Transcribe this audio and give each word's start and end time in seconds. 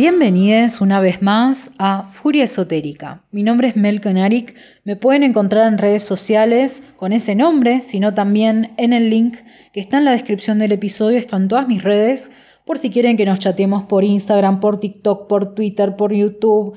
Bienvenidos 0.00 0.80
una 0.80 0.98
vez 0.98 1.20
más 1.20 1.72
a 1.76 2.04
Furia 2.04 2.44
Esotérica. 2.44 3.20
Mi 3.32 3.42
nombre 3.42 3.68
es 3.68 3.76
Mel 3.76 4.00
Konarik. 4.00 4.54
Me 4.82 4.96
pueden 4.96 5.22
encontrar 5.22 5.70
en 5.70 5.76
redes 5.76 6.02
sociales 6.02 6.82
con 6.96 7.12
ese 7.12 7.34
nombre, 7.34 7.82
sino 7.82 8.14
también 8.14 8.72
en 8.78 8.94
el 8.94 9.10
link 9.10 9.36
que 9.74 9.80
está 9.80 9.98
en 9.98 10.06
la 10.06 10.12
descripción 10.12 10.58
del 10.58 10.72
episodio. 10.72 11.18
Están 11.18 11.48
todas 11.48 11.68
mis 11.68 11.82
redes 11.82 12.32
por 12.64 12.78
si 12.78 12.88
quieren 12.88 13.18
que 13.18 13.26
nos 13.26 13.40
chateemos 13.40 13.82
por 13.82 14.02
Instagram, 14.02 14.58
por 14.58 14.80
TikTok, 14.80 15.28
por 15.28 15.54
Twitter, 15.54 15.94
por 15.96 16.14
YouTube. 16.14 16.74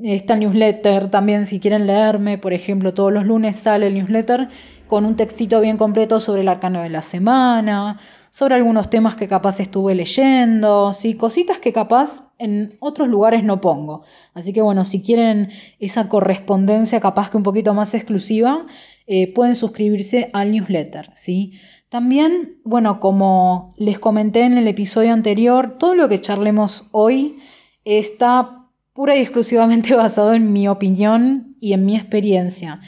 Está 0.00 0.34
el 0.34 0.40
newsletter 0.40 1.10
también 1.10 1.46
si 1.46 1.58
quieren 1.58 1.88
leerme. 1.88 2.38
Por 2.38 2.52
ejemplo, 2.52 2.94
todos 2.94 3.12
los 3.12 3.26
lunes 3.26 3.56
sale 3.56 3.88
el 3.88 3.94
newsletter 3.94 4.48
con 4.86 5.04
un 5.04 5.16
textito 5.16 5.60
bien 5.60 5.78
completo 5.78 6.20
sobre 6.20 6.42
el 6.42 6.48
arcano 6.48 6.82
de 6.82 6.90
la 6.90 7.02
semana, 7.02 7.98
sobre 8.32 8.54
algunos 8.54 8.88
temas 8.88 9.14
que 9.14 9.28
capaz 9.28 9.60
estuve 9.60 9.94
leyendo, 9.94 10.94
¿sí? 10.94 11.16
cositas 11.16 11.58
que 11.58 11.70
capaz 11.70 12.32
en 12.38 12.78
otros 12.80 13.06
lugares 13.06 13.44
no 13.44 13.60
pongo. 13.60 14.04
Así 14.32 14.54
que 14.54 14.62
bueno, 14.62 14.86
si 14.86 15.02
quieren 15.02 15.50
esa 15.78 16.08
correspondencia 16.08 16.98
capaz 16.98 17.28
que 17.28 17.36
un 17.36 17.42
poquito 17.42 17.74
más 17.74 17.92
exclusiva, 17.92 18.66
eh, 19.06 19.30
pueden 19.34 19.54
suscribirse 19.54 20.30
al 20.32 20.50
newsletter. 20.50 21.10
¿sí? 21.14 21.52
También, 21.90 22.56
bueno, 22.64 23.00
como 23.00 23.74
les 23.76 23.98
comenté 23.98 24.44
en 24.44 24.56
el 24.56 24.66
episodio 24.66 25.12
anterior, 25.12 25.76
todo 25.78 25.94
lo 25.94 26.08
que 26.08 26.22
charlemos 26.22 26.84
hoy 26.90 27.38
está 27.84 28.70
pura 28.94 29.14
y 29.14 29.20
exclusivamente 29.20 29.94
basado 29.94 30.32
en 30.32 30.54
mi 30.54 30.68
opinión 30.68 31.58
y 31.60 31.74
en 31.74 31.84
mi 31.84 31.96
experiencia. 31.96 32.80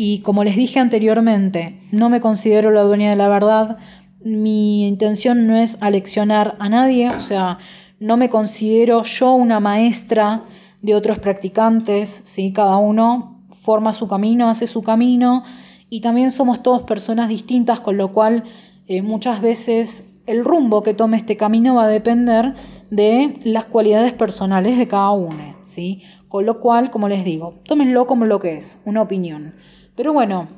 Y 0.00 0.20
como 0.20 0.44
les 0.44 0.54
dije 0.54 0.78
anteriormente, 0.78 1.80
no 1.90 2.08
me 2.08 2.20
considero 2.20 2.70
la 2.70 2.82
dueña 2.82 3.10
de 3.10 3.16
la 3.16 3.26
verdad, 3.26 3.78
mi 4.20 4.86
intención 4.86 5.46
no 5.46 5.56
es 5.56 5.76
aleccionar 5.80 6.56
a 6.58 6.68
nadie, 6.68 7.10
o 7.10 7.20
sea, 7.20 7.58
no 8.00 8.16
me 8.16 8.30
considero 8.30 9.02
yo 9.02 9.32
una 9.32 9.60
maestra 9.60 10.44
de 10.82 10.94
otros 10.94 11.18
practicantes, 11.18 12.22
¿sí? 12.24 12.52
cada 12.52 12.76
uno 12.76 13.44
forma 13.52 13.92
su 13.92 14.08
camino, 14.08 14.48
hace 14.48 14.66
su 14.66 14.82
camino 14.82 15.44
y 15.90 16.00
también 16.00 16.30
somos 16.30 16.62
todos 16.62 16.82
personas 16.82 17.28
distintas, 17.28 17.80
con 17.80 17.96
lo 17.96 18.12
cual 18.12 18.44
eh, 18.86 19.02
muchas 19.02 19.40
veces 19.40 20.08
el 20.26 20.44
rumbo 20.44 20.82
que 20.82 20.94
tome 20.94 21.16
este 21.16 21.36
camino 21.36 21.74
va 21.74 21.84
a 21.84 21.88
depender 21.88 22.54
de 22.90 23.40
las 23.44 23.64
cualidades 23.64 24.12
personales 24.12 24.78
de 24.78 24.86
cada 24.86 25.10
uno, 25.10 25.56
¿sí? 25.64 26.02
Con 26.28 26.44
lo 26.44 26.60
cual, 26.60 26.90
como 26.90 27.08
les 27.08 27.24
digo, 27.24 27.60
tómenlo 27.64 28.06
como 28.06 28.26
lo 28.26 28.38
que 28.38 28.58
es, 28.58 28.82
una 28.84 29.00
opinión. 29.02 29.54
Pero 29.96 30.12
bueno, 30.12 30.48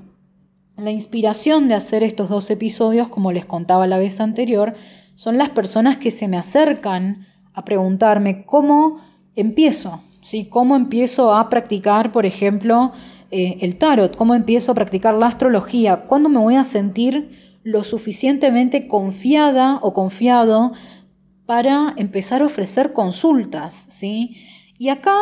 la 0.80 0.90
inspiración 0.90 1.68
de 1.68 1.74
hacer 1.74 2.02
estos 2.02 2.28
dos 2.28 2.50
episodios, 2.50 3.08
como 3.08 3.32
les 3.32 3.44
contaba 3.44 3.86
la 3.86 3.98
vez 3.98 4.20
anterior, 4.20 4.74
son 5.14 5.38
las 5.38 5.50
personas 5.50 5.98
que 5.98 6.10
se 6.10 6.28
me 6.28 6.38
acercan 6.38 7.26
a 7.52 7.64
preguntarme 7.64 8.44
cómo 8.46 9.00
empiezo, 9.36 10.02
¿sí? 10.22 10.46
cómo 10.46 10.76
empiezo 10.76 11.34
a 11.34 11.48
practicar, 11.48 12.12
por 12.12 12.24
ejemplo, 12.26 12.92
eh, 13.30 13.58
el 13.60 13.76
tarot, 13.76 14.16
cómo 14.16 14.34
empiezo 14.34 14.72
a 14.72 14.74
practicar 14.74 15.14
la 15.14 15.26
astrología, 15.26 16.06
cuándo 16.06 16.28
me 16.28 16.38
voy 16.38 16.56
a 16.56 16.64
sentir 16.64 17.58
lo 17.62 17.84
suficientemente 17.84 18.88
confiada 18.88 19.78
o 19.82 19.92
confiado 19.92 20.72
para 21.44 21.94
empezar 21.96 22.42
a 22.42 22.46
ofrecer 22.46 22.92
consultas, 22.92 23.86
¿sí? 23.90 24.36
Y 24.78 24.88
acá 24.88 25.14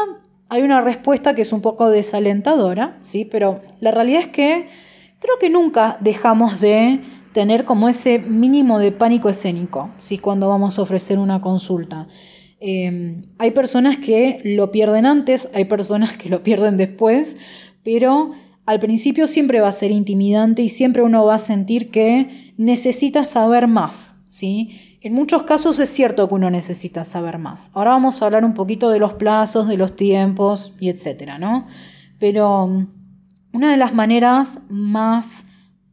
hay 0.48 0.62
una 0.62 0.80
respuesta 0.80 1.34
que 1.34 1.42
es 1.42 1.52
un 1.52 1.60
poco 1.60 1.90
desalentadora, 1.90 2.98
¿sí? 3.02 3.24
Pero 3.24 3.62
la 3.80 3.90
realidad 3.90 4.20
es 4.20 4.28
que 4.28 4.68
creo 5.20 5.38
que 5.40 5.50
nunca 5.50 5.98
dejamos 6.00 6.60
de 6.60 7.00
tener 7.32 7.64
como 7.64 7.88
ese 7.88 8.18
mínimo 8.18 8.78
de 8.78 8.92
pánico 8.92 9.28
escénico, 9.28 9.90
¿sí? 9.98 10.18
cuando 10.18 10.48
vamos 10.48 10.78
a 10.78 10.82
ofrecer 10.82 11.18
una 11.18 11.40
consulta. 11.40 12.08
Em, 12.60 13.22
hay 13.38 13.52
personas 13.52 13.98
que 13.98 14.40
lo 14.44 14.72
pierden 14.72 15.06
antes, 15.06 15.48
hay 15.54 15.66
personas 15.66 16.16
que 16.16 16.28
lo 16.28 16.42
pierden 16.42 16.76
después, 16.76 17.36
pero 17.84 18.32
al 18.66 18.80
principio 18.80 19.28
siempre 19.28 19.60
va 19.60 19.68
a 19.68 19.72
ser 19.72 19.92
intimidante 19.92 20.62
y 20.62 20.68
siempre 20.68 21.02
uno 21.02 21.24
va 21.24 21.36
a 21.36 21.38
sentir 21.38 21.90
que 21.90 22.52
necesita 22.56 23.24
saber 23.24 23.68
más, 23.68 24.16
¿sí? 24.28 24.98
En 25.00 25.14
muchos 25.14 25.44
casos 25.44 25.78
es 25.78 25.88
cierto 25.88 26.28
que 26.28 26.34
uno 26.34 26.50
necesita 26.50 27.04
saber 27.04 27.38
más. 27.38 27.70
Ahora 27.72 27.92
vamos 27.92 28.20
a 28.20 28.26
hablar 28.26 28.44
un 28.44 28.54
poquito 28.54 28.90
de 28.90 28.98
los 28.98 29.14
plazos, 29.14 29.68
de 29.68 29.76
los 29.76 29.94
tiempos 29.94 30.74
y 30.80 30.88
etcétera, 30.88 31.38
¿no? 31.38 31.68
Pero 32.18 32.88
una 33.52 33.70
de 33.70 33.76
las 33.76 33.94
maneras 33.94 34.60
más 34.68 35.46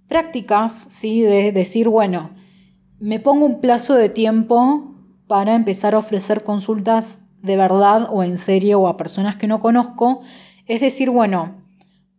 prácticas, 0.08 0.74
¿sí? 0.74 1.22
De 1.22 1.52
decir, 1.52 1.90
bueno, 1.90 2.32
me 3.00 3.20
pongo 3.20 3.46
un 3.46 3.62
plazo 3.62 3.96
de 3.96 4.10
tiempo 4.10 4.96
para 5.28 5.56
empezar 5.56 5.96
a 5.96 6.00
ofrecer 6.00 6.44
consultas 6.44 7.22
de 7.42 7.58
verdad 7.58 8.08
o 8.12 8.24
en 8.24 8.38
serio 8.38 8.80
o 8.80 8.88
a 8.88 8.98
personas 8.98 9.36
que 9.36 9.48
no 9.48 9.60
conozco, 9.60 10.22
es 10.66 10.82
decir, 10.82 11.10
bueno, 11.10 11.64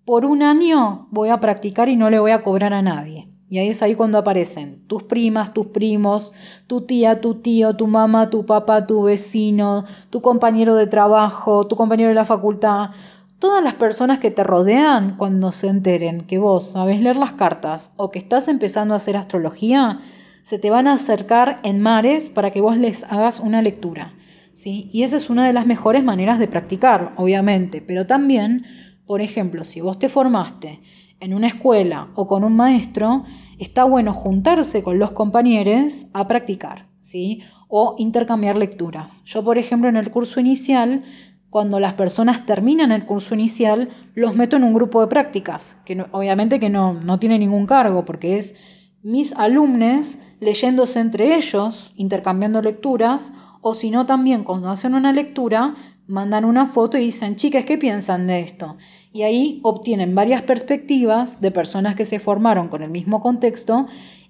por 0.04 0.24
un 0.24 0.42
año 0.42 1.08
voy 1.10 1.30
a 1.30 1.41
practicar 1.41 1.88
y 1.88 1.97
no 1.97 2.10
le 2.10 2.20
voy 2.20 2.30
a 2.30 2.42
cobrar 2.42 2.72
a 2.72 2.82
nadie. 2.82 3.28
Y 3.48 3.58
ahí 3.58 3.68
es 3.68 3.82
ahí 3.82 3.94
cuando 3.94 4.18
aparecen 4.18 4.84
tus 4.88 5.04
primas, 5.04 5.54
tus 5.54 5.68
primos, 5.68 6.34
tu 6.66 6.80
tía, 6.80 7.20
tu 7.20 7.36
tío, 7.36 7.76
tu 7.76 7.86
mamá, 7.86 8.28
tu 8.28 8.44
papá, 8.44 8.86
tu 8.86 9.04
vecino, 9.04 9.84
tu 10.10 10.20
compañero 10.20 10.74
de 10.74 10.88
trabajo, 10.88 11.66
tu 11.66 11.76
compañero 11.76 12.08
de 12.08 12.14
la 12.14 12.24
facultad 12.24 12.91
Todas 13.38 13.62
las 13.62 13.74
personas 13.74 14.19
que 14.19 14.30
te 14.30 14.42
rodean 14.44 15.16
cuando 15.16 15.52
se 15.52 15.69
enteren 15.69 16.22
que 16.22 16.38
vos 16.38 16.72
sabes 16.72 17.00
leer 17.00 17.16
las 17.16 17.32
cartas 17.32 17.92
o 17.97 18.10
que 18.10 18.19
estás 18.19 18.48
empezando 18.48 18.94
a 18.94 18.97
hacer 18.97 19.16
astrología, 19.16 20.00
se 20.42 20.58
te 20.58 20.70
van 20.70 20.86
a 20.86 20.94
acercar 20.94 21.60
en 21.62 21.82
mares 21.82 22.30
para 22.30 22.50
que 22.50 22.62
vos 22.62 22.78
les 22.78 23.04
hagas 23.04 23.41
una 23.41 23.60
lectura. 23.60 24.14
¿sí? 24.54 24.88
Y 24.91 25.02
esa 25.02 25.16
es 25.16 25.28
una 25.28 25.47
de 25.47 25.52
las 25.52 25.66
mejores 25.66 26.02
maneras 26.02 26.38
de 26.38 26.48
practicar, 26.48 27.12
obviamente. 27.16 27.82
Pero 27.82 28.06
también, 28.06 28.64
por 29.06 29.20
ejemplo, 29.20 29.64
si 29.64 29.82
vos 29.82 29.98
te 29.98 30.08
formaste 30.08 30.80
en 31.20 31.34
una 31.34 31.48
escuela 31.48 32.08
o 32.14 32.26
con 32.26 32.42
un 32.42 32.56
maestro, 32.56 33.24
está 33.58 33.84
bueno 33.84 34.14
juntarse 34.14 34.82
con 34.82 34.98
los 34.98 35.12
compañeros 35.12 36.06
a 36.14 36.26
practicar, 36.26 36.86
¿sí? 37.00 37.42
O 37.68 37.97
intercambiar 37.98 38.56
lecturas. 38.56 39.24
Yo, 39.24 39.44
por 39.44 39.58
ejemplo, 39.58 39.91
en 39.91 39.97
el 39.97 40.10
curso 40.10 40.41
inicial 40.41 41.04
cuando 41.51 41.81
las 41.81 41.95
personas 41.95 42.45
terminan 42.45 42.93
el 42.93 43.05
curso 43.05 43.34
inicial, 43.34 43.89
los 44.15 44.34
meto 44.34 44.57
en 44.57 44.65
un 44.65 44.75
grupo 44.75 45.01
de 45.01 45.07
prácticas, 45.07 45.77
que 45.84 46.04
obviamente 46.13 46.60
que 46.60 46.71
no, 46.71 46.95
no 46.95 47.19
tiene 47.19 47.39
ningún 47.39 47.66
cargo, 47.66 48.04
porque 48.04 48.37
es 48.37 48.54
mis 49.03 49.33
alumnos 49.33 50.16
leyéndose 50.41 51.01
entre 51.01 51.37
ellos, 51.37 51.93
intercambiando 51.97 52.60
lecturas, 52.60 53.33
o 53.60 53.75
si 53.75 53.91
no 53.91 54.07
también 54.07 54.45
cuando 54.45 54.69
hacen 54.69 54.95
una 54.95 55.13
lectura, 55.13 55.75
mandan 56.07 56.45
una 56.45 56.66
foto 56.66 56.98
y 56.98 57.07
dicen, 57.07 57.37
chicas, 57.37 57.65
¿qué 57.65 57.78
piensan 57.78 58.27
de 58.27 58.41
esto? 58.41 58.77
Y 59.13 59.22
ahí 59.22 59.60
obtienen 59.63 60.15
varias 60.15 60.42
perspectivas 60.42 61.41
de 61.41 61.51
personas 61.51 61.97
que 61.97 62.04
se 62.04 62.19
formaron 62.19 62.69
con 62.69 62.83
el 62.83 62.91
mismo 62.91 63.21
contexto 63.21 63.87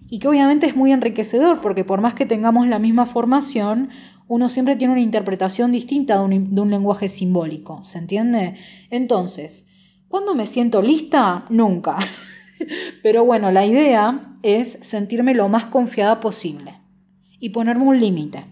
y 0.08 0.20
que 0.20 0.28
obviamente 0.28 0.66
es 0.66 0.76
muy 0.76 0.92
enriquecedor 0.92 1.60
porque 1.60 1.84
por 1.84 2.00
más 2.00 2.14
que 2.14 2.26
tengamos 2.26 2.66
la 2.66 2.78
misma 2.78 3.06
formación, 3.06 3.90
uno 4.28 4.48
siempre 4.48 4.76
tiene 4.76 4.92
una 4.92 5.02
interpretación 5.02 5.72
distinta 5.72 6.18
de 6.18 6.20
un, 6.20 6.70
lenguaje 6.70 7.08
simbólico, 7.08 7.84
¿se 7.84 7.98
entiende? 7.98 8.56
Entonces, 8.90 9.66
¿cuándo 10.08 10.34
me 10.34 10.46
siento 10.46 10.82
lista? 10.82 11.44
Nunca. 11.48 11.98
Pero 13.02 13.24
bueno, 13.24 13.50
la 13.52 13.66
idea 13.66 14.36
es 14.42 14.78
sentirme 14.82 15.34
lo 15.34 15.48
más 15.48 15.66
confiada 15.66 16.20
posible 16.20 16.74
y 17.38 17.50
ponerme 17.50 17.84
un 17.84 18.00
límite. 18.00 18.44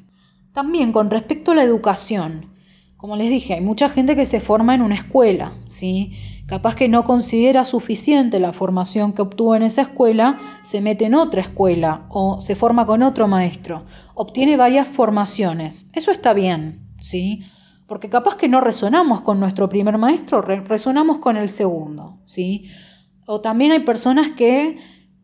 También 0.53 0.93
con 0.93 1.11
respecto 1.11 1.51
a 1.51 1.55
la 1.57 1.65
educación, 1.65 2.55
como 2.97 3.17
les 3.17 3.29
dije, 3.29 3.55
hay 3.55 3.61
mucha 3.61 3.89
gente 3.89 4.17
que 4.17 4.25
se 4.25 4.41
forma 4.41 4.75
en 4.75 4.81
una 4.81 4.95
escuela, 4.95 5.53
¿sí? 5.67 6.13
Capaz 6.47 6.75
que 6.75 6.89
no 6.89 7.05
considera 7.05 7.65
suficiente 7.65 8.39
la 8.39 8.53
formación 8.53 9.13
que 9.13 9.23
obtuvo 9.23 9.57
en 9.57 9.63
esa 9.63 9.83
escuela, 9.83 10.39
se 10.63 10.81
mete 10.81 11.07
en 11.07 11.15
otra 11.15 11.43
escuela 11.43 12.07
o 12.09 12.41
se 12.41 12.55
forma 12.55 12.87
con 12.87 13.03
otro 13.03 13.29
maestro. 13.29 13.85
Obtiene 14.15 14.57
varias 14.57 14.87
formaciones. 14.87 15.89
Eso 15.93 16.11
está 16.11 16.33
bien, 16.33 16.81
¿sí? 17.01 17.45
Porque 17.87 18.09
capaz 18.09 18.37
que 18.37 18.49
no 18.49 18.61
resonamos 18.61 19.21
con 19.21 19.41
nuestro 19.41 19.69
primer 19.69 19.99
maestro, 19.99 20.41
resonamos 20.41 21.19
con 21.19 21.37
el 21.37 21.51
segundo, 21.51 22.19
¿sí? 22.27 22.71
O 23.27 23.41
también 23.41 23.73
hay 23.73 23.81
personas 23.81 24.31
que, 24.31 24.79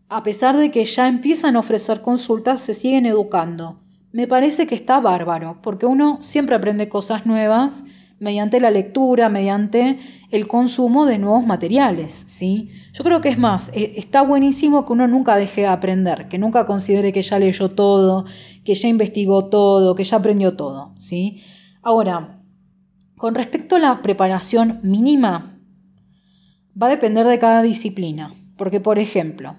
a 0.08 0.22
pesar 0.22 0.56
de 0.56 0.70
que 0.70 0.84
ya 0.84 1.08
empiezan 1.08 1.56
a 1.56 1.60
ofrecer 1.60 2.02
consultas, 2.02 2.60
se 2.60 2.74
siguen 2.74 3.06
educando. 3.06 3.76
Me 4.12 4.26
parece 4.26 4.66
que 4.66 4.74
está 4.74 5.00
bárbaro, 5.00 5.60
porque 5.62 5.86
uno 5.86 6.18
siempre 6.22 6.56
aprende 6.56 6.88
cosas 6.88 7.26
nuevas 7.26 7.84
mediante 8.20 8.60
la 8.60 8.70
lectura, 8.70 9.30
mediante 9.30 9.98
el 10.30 10.46
consumo 10.46 11.06
de 11.06 11.18
nuevos 11.18 11.44
materiales, 11.44 12.12
¿sí? 12.28 12.70
Yo 12.92 13.02
creo 13.02 13.20
que 13.22 13.30
es 13.30 13.38
más, 13.38 13.70
e, 13.74 13.94
está 13.96 14.22
buenísimo 14.22 14.84
que 14.84 14.92
uno 14.92 15.08
nunca 15.08 15.36
deje 15.36 15.62
de 15.62 15.66
aprender, 15.66 16.28
que 16.28 16.38
nunca 16.38 16.66
considere 16.66 17.12
que 17.12 17.22
ya 17.22 17.38
leyó 17.38 17.70
todo, 17.70 18.26
que 18.62 18.74
ya 18.74 18.88
investigó 18.88 19.46
todo, 19.46 19.94
que 19.94 20.04
ya 20.04 20.18
aprendió 20.18 20.54
todo, 20.54 20.94
¿sí? 20.98 21.42
Ahora, 21.82 22.42
con 23.16 23.34
respecto 23.34 23.76
a 23.76 23.80
la 23.80 24.02
preparación 24.02 24.80
mínima, 24.82 25.58
va 26.80 26.86
a 26.88 26.90
depender 26.90 27.26
de 27.26 27.38
cada 27.38 27.62
disciplina, 27.62 28.34
porque 28.56 28.80
por 28.80 28.98
ejemplo, 28.98 29.56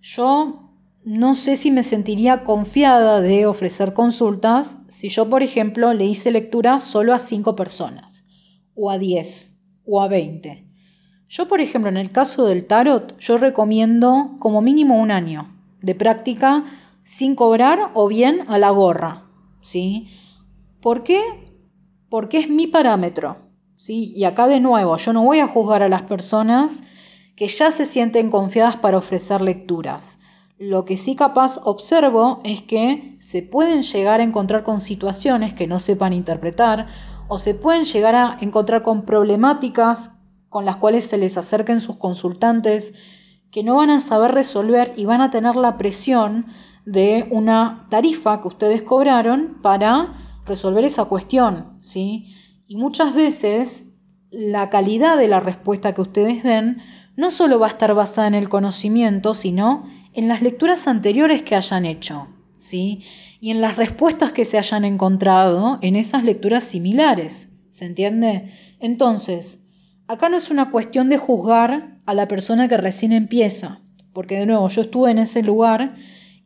yo 0.00 0.61
no 1.04 1.34
sé 1.34 1.56
si 1.56 1.70
me 1.70 1.82
sentiría 1.82 2.44
confiada 2.44 3.20
de 3.20 3.46
ofrecer 3.46 3.92
consultas 3.92 4.78
si 4.88 5.08
yo, 5.08 5.28
por 5.28 5.42
ejemplo, 5.42 5.94
le 5.94 6.04
hice 6.04 6.30
lectura 6.30 6.78
solo 6.78 7.12
a 7.12 7.18
5 7.18 7.56
personas, 7.56 8.24
o 8.74 8.90
a 8.90 8.98
10, 8.98 9.60
o 9.84 10.00
a 10.00 10.08
20. 10.08 10.68
Yo, 11.28 11.48
por 11.48 11.60
ejemplo, 11.60 11.88
en 11.88 11.96
el 11.96 12.12
caso 12.12 12.46
del 12.46 12.66
tarot, 12.66 13.18
yo 13.18 13.38
recomiendo 13.38 14.36
como 14.38 14.62
mínimo 14.62 15.00
un 15.00 15.10
año 15.10 15.56
de 15.80 15.94
práctica 15.94 16.64
sin 17.04 17.34
cobrar 17.34 17.90
o 17.94 18.06
bien 18.06 18.44
a 18.48 18.58
la 18.58 18.70
gorra, 18.70 19.24
¿sí? 19.60 20.08
¿Por 20.80 21.02
qué? 21.02 21.20
Porque 22.08 22.38
es 22.38 22.48
mi 22.48 22.66
parámetro, 22.66 23.38
¿sí? 23.76 24.12
Y 24.14 24.24
acá 24.24 24.46
de 24.46 24.60
nuevo, 24.60 24.96
yo 24.98 25.12
no 25.12 25.24
voy 25.24 25.40
a 25.40 25.48
juzgar 25.48 25.82
a 25.82 25.88
las 25.88 26.02
personas 26.02 26.84
que 27.34 27.48
ya 27.48 27.70
se 27.70 27.86
sienten 27.86 28.30
confiadas 28.30 28.76
para 28.76 28.98
ofrecer 28.98 29.40
lecturas. 29.40 30.20
Lo 30.64 30.84
que 30.84 30.96
sí 30.96 31.16
capaz 31.16 31.58
observo 31.64 32.40
es 32.44 32.62
que 32.62 33.16
se 33.18 33.42
pueden 33.42 33.82
llegar 33.82 34.20
a 34.20 34.22
encontrar 34.22 34.62
con 34.62 34.80
situaciones 34.80 35.52
que 35.52 35.66
no 35.66 35.80
sepan 35.80 36.12
interpretar 36.12 36.86
o 37.26 37.38
se 37.38 37.54
pueden 37.54 37.84
llegar 37.84 38.14
a 38.14 38.38
encontrar 38.40 38.84
con 38.84 39.02
problemáticas 39.04 40.20
con 40.48 40.64
las 40.64 40.76
cuales 40.76 41.06
se 41.06 41.18
les 41.18 41.36
acerquen 41.36 41.80
sus 41.80 41.96
consultantes 41.96 42.94
que 43.50 43.64
no 43.64 43.74
van 43.74 43.90
a 43.90 43.98
saber 43.98 44.30
resolver 44.30 44.94
y 44.96 45.04
van 45.04 45.20
a 45.20 45.32
tener 45.32 45.56
la 45.56 45.76
presión 45.78 46.46
de 46.86 47.26
una 47.32 47.88
tarifa 47.90 48.40
que 48.40 48.46
ustedes 48.46 48.82
cobraron 48.82 49.58
para 49.62 50.14
resolver 50.46 50.84
esa 50.84 51.06
cuestión, 51.06 51.80
¿sí? 51.82 52.36
Y 52.68 52.76
muchas 52.76 53.14
veces 53.14 53.96
la 54.30 54.70
calidad 54.70 55.18
de 55.18 55.26
la 55.26 55.40
respuesta 55.40 55.92
que 55.92 56.02
ustedes 56.02 56.44
den 56.44 56.80
no 57.16 57.32
solo 57.32 57.58
va 57.58 57.66
a 57.66 57.70
estar 57.70 57.92
basada 57.94 58.28
en 58.28 58.34
el 58.34 58.48
conocimiento, 58.48 59.34
sino 59.34 59.82
en 60.12 60.28
las 60.28 60.42
lecturas 60.42 60.86
anteriores 60.88 61.42
que 61.42 61.56
hayan 61.56 61.84
hecho, 61.86 62.28
¿sí? 62.58 63.02
Y 63.40 63.50
en 63.50 63.60
las 63.60 63.76
respuestas 63.76 64.32
que 64.32 64.44
se 64.44 64.58
hayan 64.58 64.84
encontrado 64.84 65.78
en 65.82 65.96
esas 65.96 66.24
lecturas 66.24 66.64
similares, 66.64 67.52
¿se 67.70 67.86
entiende? 67.86 68.52
Entonces, 68.78 69.60
acá 70.06 70.28
no 70.28 70.36
es 70.36 70.50
una 70.50 70.70
cuestión 70.70 71.08
de 71.08 71.18
juzgar 71.18 72.00
a 72.04 72.14
la 72.14 72.28
persona 72.28 72.68
que 72.68 72.76
recién 72.76 73.12
empieza, 73.12 73.80
porque 74.12 74.36
de 74.36 74.46
nuevo 74.46 74.68
yo 74.68 74.82
estuve 74.82 75.10
en 75.10 75.18
ese 75.18 75.42
lugar 75.42 75.96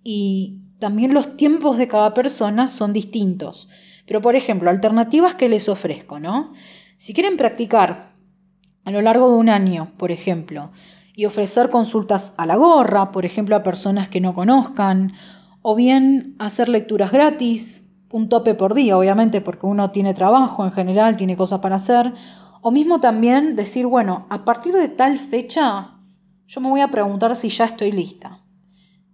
y 0.02 0.60
también 0.78 1.14
los 1.14 1.36
tiempos 1.36 1.78
de 1.78 1.88
cada 1.88 2.14
persona 2.14 2.68
son 2.68 2.92
distintos. 2.92 3.68
Pero 4.06 4.20
por 4.20 4.36
ejemplo, 4.36 4.70
alternativas 4.70 5.34
que 5.34 5.48
les 5.48 5.68
ofrezco, 5.68 6.20
¿no? 6.20 6.52
Si 6.98 7.12
quieren 7.12 7.36
practicar 7.36 8.12
a 8.84 8.90
lo 8.90 9.02
largo 9.02 9.30
de 9.30 9.36
un 9.36 9.48
año, 9.48 9.92
por 9.98 10.12
ejemplo, 10.12 10.70
y 11.16 11.24
ofrecer 11.24 11.70
consultas 11.70 12.34
a 12.36 12.44
la 12.44 12.56
gorra, 12.56 13.10
por 13.10 13.24
ejemplo, 13.24 13.56
a 13.56 13.62
personas 13.62 14.08
que 14.08 14.20
no 14.20 14.34
conozcan, 14.34 15.14
o 15.62 15.74
bien 15.74 16.36
hacer 16.38 16.68
lecturas 16.68 17.10
gratis, 17.10 17.90
un 18.12 18.28
tope 18.28 18.54
por 18.54 18.74
día, 18.74 18.96
obviamente, 18.96 19.40
porque 19.40 19.66
uno 19.66 19.90
tiene 19.90 20.12
trabajo 20.12 20.64
en 20.64 20.72
general, 20.72 21.16
tiene 21.16 21.36
cosas 21.36 21.60
para 21.60 21.76
hacer, 21.76 22.12
o 22.60 22.70
mismo 22.70 23.00
también 23.00 23.56
decir, 23.56 23.86
bueno, 23.86 24.26
a 24.28 24.44
partir 24.44 24.74
de 24.74 24.88
tal 24.88 25.18
fecha, 25.18 25.94
yo 26.46 26.60
me 26.60 26.68
voy 26.68 26.82
a 26.82 26.90
preguntar 26.90 27.34
si 27.34 27.48
ya 27.48 27.64
estoy 27.64 27.92
lista. 27.92 28.44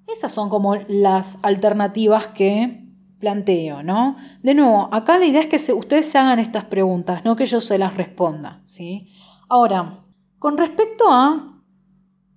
Esas 0.09 0.33
son 0.33 0.49
como 0.49 0.75
las 0.89 1.39
alternativas 1.43 2.27
que 2.29 2.85
planteo, 3.21 3.85
¿no? 3.85 4.17
De 4.43 4.55
nuevo, 4.55 4.89
acá 4.93 5.19
la 5.19 5.27
idea 5.27 5.43
es 5.43 5.47
que 5.47 5.73
ustedes 5.73 6.07
se 6.07 6.19
hagan 6.19 6.41
estas 6.41 6.65
preguntas, 6.65 7.25
no 7.25 7.37
que 7.37 7.47
yo 7.47 7.61
se 7.61 7.79
las 7.79 7.97
responda, 7.97 8.61
¿sí? 8.65 9.09
Ahora, 9.49 10.01
con 10.41 10.59
respecto 10.59 11.05
a 11.09 11.62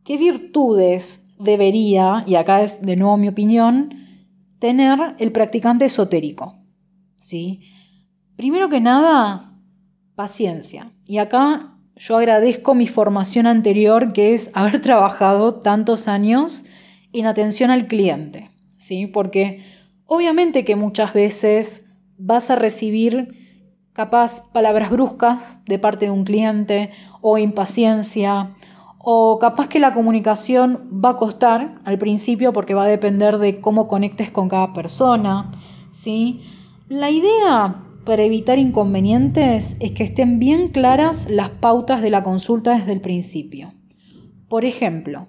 ¿Qué 0.05 0.17
virtudes 0.17 1.33
debería, 1.39 2.23
y 2.27 2.35
acá 2.35 2.61
es 2.61 2.79
de 2.83 2.95
nuevo 2.95 3.17
mi 3.17 3.27
opinión, 3.27 3.89
tener 4.59 5.15
el 5.17 5.31
practicante 5.31 5.85
esotérico? 5.85 6.59
¿Sí? 7.17 7.61
Primero 8.35 8.69
que 8.69 8.79
nada, 8.79 9.57
paciencia. 10.13 10.91
Y 11.07 11.17
acá 11.17 11.79
yo 11.95 12.17
agradezco 12.17 12.75
mi 12.75 12.85
formación 12.85 13.47
anterior, 13.47 14.13
que 14.13 14.35
es 14.35 14.51
haber 14.53 14.79
trabajado 14.81 15.55
tantos 15.55 16.07
años 16.07 16.65
en 17.11 17.25
atención 17.25 17.71
al 17.71 17.87
cliente. 17.87 18.51
¿Sí? 18.77 19.07
Porque 19.07 19.63
obviamente 20.05 20.63
que 20.63 20.75
muchas 20.75 21.13
veces 21.13 21.87
vas 22.19 22.51
a 22.51 22.55
recibir 22.55 23.65
capaz 23.91 24.51
palabras 24.51 24.91
bruscas 24.91 25.65
de 25.65 25.79
parte 25.79 26.05
de 26.05 26.11
un 26.11 26.25
cliente 26.25 26.91
o 27.21 27.39
impaciencia 27.39 28.55
o 29.07 29.37
capaz 29.37 29.67
que 29.67 29.79
la 29.79 29.93
comunicación 29.93 30.89
va 30.91 31.09
a 31.09 31.17
costar 31.17 31.79
al 31.85 31.99
principio 31.99 32.53
porque 32.53 32.73
va 32.73 32.85
a 32.85 32.87
depender 32.87 33.37
de 33.37 33.61
cómo 33.61 33.87
conectes 33.87 34.31
con 34.31 34.49
cada 34.49 34.73
persona, 34.73 35.51
¿sí? 35.91 36.41
La 36.89 37.11
idea 37.11 37.83
para 38.03 38.23
evitar 38.23 38.57
inconvenientes 38.57 39.77
es 39.79 39.91
que 39.91 40.03
estén 40.03 40.39
bien 40.39 40.69
claras 40.69 41.29
las 41.29 41.49
pautas 41.49 42.01
de 42.01 42.09
la 42.09 42.23
consulta 42.23 42.75
desde 42.75 42.93
el 42.93 43.01
principio. 43.01 43.75
Por 44.49 44.65
ejemplo, 44.65 45.27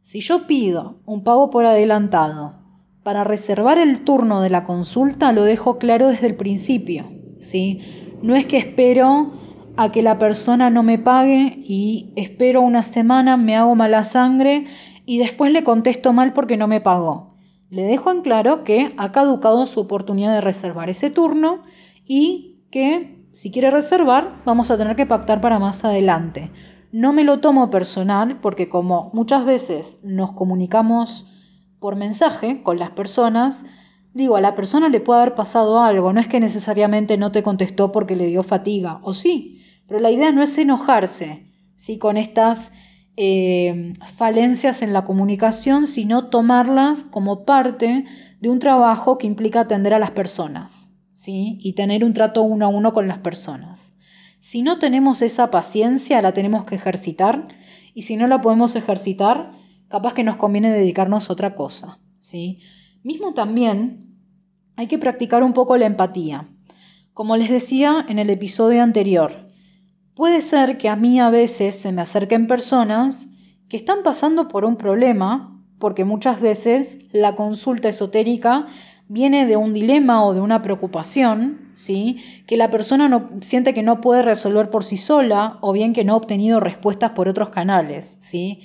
si 0.00 0.20
yo 0.20 0.48
pido 0.48 0.98
un 1.06 1.22
pago 1.22 1.50
por 1.50 1.66
adelantado 1.66 2.56
para 3.04 3.22
reservar 3.22 3.78
el 3.78 4.02
turno 4.02 4.40
de 4.40 4.50
la 4.50 4.64
consulta, 4.64 5.30
lo 5.30 5.44
dejo 5.44 5.78
claro 5.78 6.08
desde 6.08 6.26
el 6.26 6.34
principio, 6.34 7.12
¿sí? 7.40 7.78
No 8.22 8.34
es 8.34 8.44
que 8.46 8.56
espero 8.56 9.34
a 9.76 9.90
que 9.90 10.02
la 10.02 10.18
persona 10.18 10.70
no 10.70 10.82
me 10.82 10.98
pague 10.98 11.58
y 11.62 12.12
espero 12.16 12.60
una 12.60 12.82
semana, 12.82 13.36
me 13.36 13.56
hago 13.56 13.74
mala 13.74 14.04
sangre 14.04 14.66
y 15.04 15.18
después 15.18 15.52
le 15.52 15.64
contesto 15.64 16.12
mal 16.12 16.32
porque 16.32 16.56
no 16.56 16.68
me 16.68 16.80
pagó. 16.80 17.34
Le 17.70 17.82
dejo 17.82 18.10
en 18.10 18.22
claro 18.22 18.62
que 18.62 18.94
ha 18.96 19.10
caducado 19.10 19.66
su 19.66 19.80
oportunidad 19.80 20.32
de 20.32 20.40
reservar 20.40 20.90
ese 20.90 21.10
turno 21.10 21.62
y 22.06 22.62
que 22.70 23.26
si 23.32 23.50
quiere 23.50 23.70
reservar 23.70 24.42
vamos 24.44 24.70
a 24.70 24.78
tener 24.78 24.94
que 24.94 25.06
pactar 25.06 25.40
para 25.40 25.58
más 25.58 25.84
adelante. 25.84 26.52
No 26.92 27.12
me 27.12 27.24
lo 27.24 27.40
tomo 27.40 27.70
personal 27.70 28.38
porque 28.40 28.68
como 28.68 29.10
muchas 29.12 29.44
veces 29.44 30.00
nos 30.04 30.32
comunicamos 30.32 31.26
por 31.80 31.96
mensaje 31.96 32.62
con 32.62 32.78
las 32.78 32.90
personas, 32.90 33.64
digo, 34.12 34.36
a 34.36 34.40
la 34.40 34.54
persona 34.54 34.88
le 34.88 35.00
puede 35.00 35.20
haber 35.20 35.34
pasado 35.34 35.82
algo, 35.82 36.12
no 36.12 36.20
es 36.20 36.28
que 36.28 36.38
necesariamente 36.38 37.18
no 37.18 37.32
te 37.32 37.42
contestó 37.42 37.90
porque 37.90 38.14
le 38.14 38.26
dio 38.26 38.44
fatiga, 38.44 39.00
o 39.02 39.12
sí, 39.12 39.63
pero 39.86 40.00
la 40.00 40.10
idea 40.10 40.32
no 40.32 40.42
es 40.42 40.56
enojarse 40.58 41.46
¿sí? 41.76 41.98
con 41.98 42.16
estas 42.16 42.72
eh, 43.16 43.94
falencias 44.16 44.82
en 44.82 44.92
la 44.92 45.04
comunicación, 45.04 45.86
sino 45.86 46.28
tomarlas 46.28 47.04
como 47.04 47.44
parte 47.44 48.04
de 48.40 48.48
un 48.48 48.58
trabajo 48.58 49.18
que 49.18 49.26
implica 49.26 49.60
atender 49.60 49.94
a 49.94 49.98
las 49.98 50.10
personas 50.10 50.90
¿sí? 51.12 51.58
y 51.60 51.74
tener 51.74 52.04
un 52.04 52.14
trato 52.14 52.42
uno 52.42 52.66
a 52.66 52.68
uno 52.68 52.92
con 52.92 53.08
las 53.08 53.18
personas. 53.18 53.94
Si 54.40 54.62
no 54.62 54.78
tenemos 54.78 55.22
esa 55.22 55.50
paciencia, 55.50 56.20
la 56.20 56.34
tenemos 56.34 56.64
que 56.64 56.74
ejercitar 56.74 57.48
y 57.94 58.02
si 58.02 58.16
no 58.16 58.26
la 58.26 58.40
podemos 58.40 58.76
ejercitar, 58.76 59.52
capaz 59.88 60.12
que 60.12 60.24
nos 60.24 60.36
conviene 60.36 60.70
dedicarnos 60.70 61.30
a 61.30 61.32
otra 61.32 61.54
cosa. 61.54 61.98
¿sí? 62.18 62.58
Mismo 63.02 63.32
también 63.32 64.18
hay 64.76 64.86
que 64.86 64.98
practicar 64.98 65.42
un 65.42 65.52
poco 65.52 65.76
la 65.76 65.86
empatía. 65.86 66.48
Como 67.12 67.36
les 67.36 67.48
decía 67.48 68.04
en 68.08 68.18
el 68.18 68.28
episodio 68.28 68.82
anterior, 68.82 69.43
Puede 70.14 70.40
ser 70.42 70.78
que 70.78 70.88
a 70.88 70.96
mí 70.96 71.18
a 71.18 71.30
veces 71.30 71.74
se 71.74 71.90
me 71.90 72.02
acerquen 72.02 72.46
personas 72.46 73.26
que 73.68 73.76
están 73.76 74.04
pasando 74.04 74.46
por 74.46 74.64
un 74.64 74.76
problema, 74.76 75.60
porque 75.80 76.04
muchas 76.04 76.40
veces 76.40 76.98
la 77.12 77.34
consulta 77.34 77.88
esotérica 77.88 78.66
viene 79.08 79.46
de 79.46 79.56
un 79.56 79.74
dilema 79.74 80.24
o 80.24 80.32
de 80.32 80.40
una 80.40 80.62
preocupación, 80.62 81.72
¿sí? 81.74 82.22
que 82.46 82.56
la 82.56 82.70
persona 82.70 83.28
siente 83.40 83.74
que 83.74 83.82
no 83.82 84.00
puede 84.00 84.22
resolver 84.22 84.70
por 84.70 84.84
sí 84.84 84.96
sola 84.96 85.58
o 85.60 85.72
bien 85.72 85.92
que 85.92 86.04
no 86.04 86.12
ha 86.12 86.16
obtenido 86.16 86.60
respuestas 86.60 87.10
por 87.10 87.28
otros 87.28 87.50
canales. 87.50 88.16
¿sí? 88.20 88.60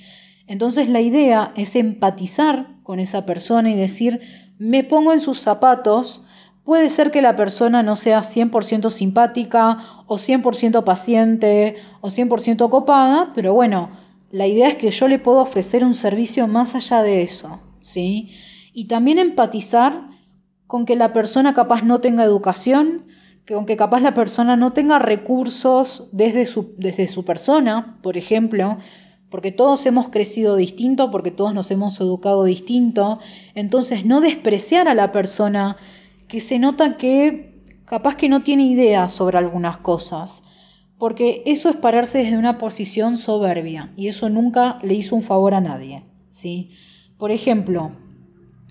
Entonces 0.46 0.88
la 0.88 1.00
idea 1.00 1.52
es 1.56 1.74
empatizar 1.74 2.68
con 2.84 3.00
esa 3.00 3.26
persona 3.26 3.70
y 3.70 3.74
decir, 3.74 4.20
me 4.58 4.84
pongo 4.84 5.12
en 5.12 5.20
sus 5.20 5.40
zapatos, 5.40 6.22
Puede 6.64 6.88
ser 6.90 7.10
que 7.10 7.22
la 7.22 7.36
persona 7.36 7.82
no 7.82 7.96
sea 7.96 8.20
100% 8.20 8.90
simpática 8.90 9.78
o 10.06 10.16
100% 10.16 10.84
paciente 10.84 11.76
o 12.00 12.08
100% 12.08 12.68
copada, 12.68 13.32
pero 13.34 13.54
bueno, 13.54 13.90
la 14.30 14.46
idea 14.46 14.68
es 14.68 14.76
que 14.76 14.90
yo 14.90 15.08
le 15.08 15.18
puedo 15.18 15.40
ofrecer 15.40 15.84
un 15.84 15.94
servicio 15.94 16.46
más 16.46 16.74
allá 16.74 17.02
de 17.02 17.22
eso, 17.22 17.60
¿sí? 17.80 18.30
Y 18.72 18.86
también 18.86 19.18
empatizar 19.18 20.08
con 20.66 20.86
que 20.86 20.94
la 20.94 21.12
persona 21.12 21.52
capaz 21.54 21.82
no 21.82 22.00
tenga 22.00 22.22
educación, 22.22 23.06
que 23.44 23.54
aunque 23.54 23.76
capaz 23.76 24.00
la 24.00 24.14
persona 24.14 24.54
no 24.54 24.72
tenga 24.72 25.00
recursos 25.00 26.08
desde 26.12 26.46
su, 26.46 26.74
desde 26.78 27.08
su 27.08 27.24
persona, 27.24 27.98
por 28.02 28.16
ejemplo, 28.16 28.78
porque 29.30 29.50
todos 29.50 29.84
hemos 29.86 30.08
crecido 30.08 30.54
distinto, 30.54 31.10
porque 31.10 31.32
todos 31.32 31.54
nos 31.54 31.70
hemos 31.72 32.00
educado 32.00 32.44
distinto, 32.44 33.18
entonces 33.54 34.04
no 34.04 34.20
despreciar 34.20 34.86
a 34.86 34.94
la 34.94 35.10
persona 35.10 35.76
que 36.30 36.40
se 36.40 36.58
nota 36.58 36.96
que 36.96 37.50
capaz 37.84 38.14
que 38.14 38.28
no 38.28 38.42
tiene 38.42 38.64
idea 38.64 39.08
sobre 39.08 39.36
algunas 39.36 39.78
cosas, 39.78 40.44
porque 40.96 41.42
eso 41.44 41.68
es 41.68 41.76
pararse 41.76 42.18
desde 42.18 42.38
una 42.38 42.56
posición 42.56 43.18
soberbia 43.18 43.92
y 43.96 44.06
eso 44.06 44.28
nunca 44.28 44.78
le 44.82 44.94
hizo 44.94 45.16
un 45.16 45.22
favor 45.22 45.54
a 45.54 45.60
nadie, 45.60 46.04
¿sí? 46.30 46.70
Por 47.18 47.32
ejemplo, 47.32 47.96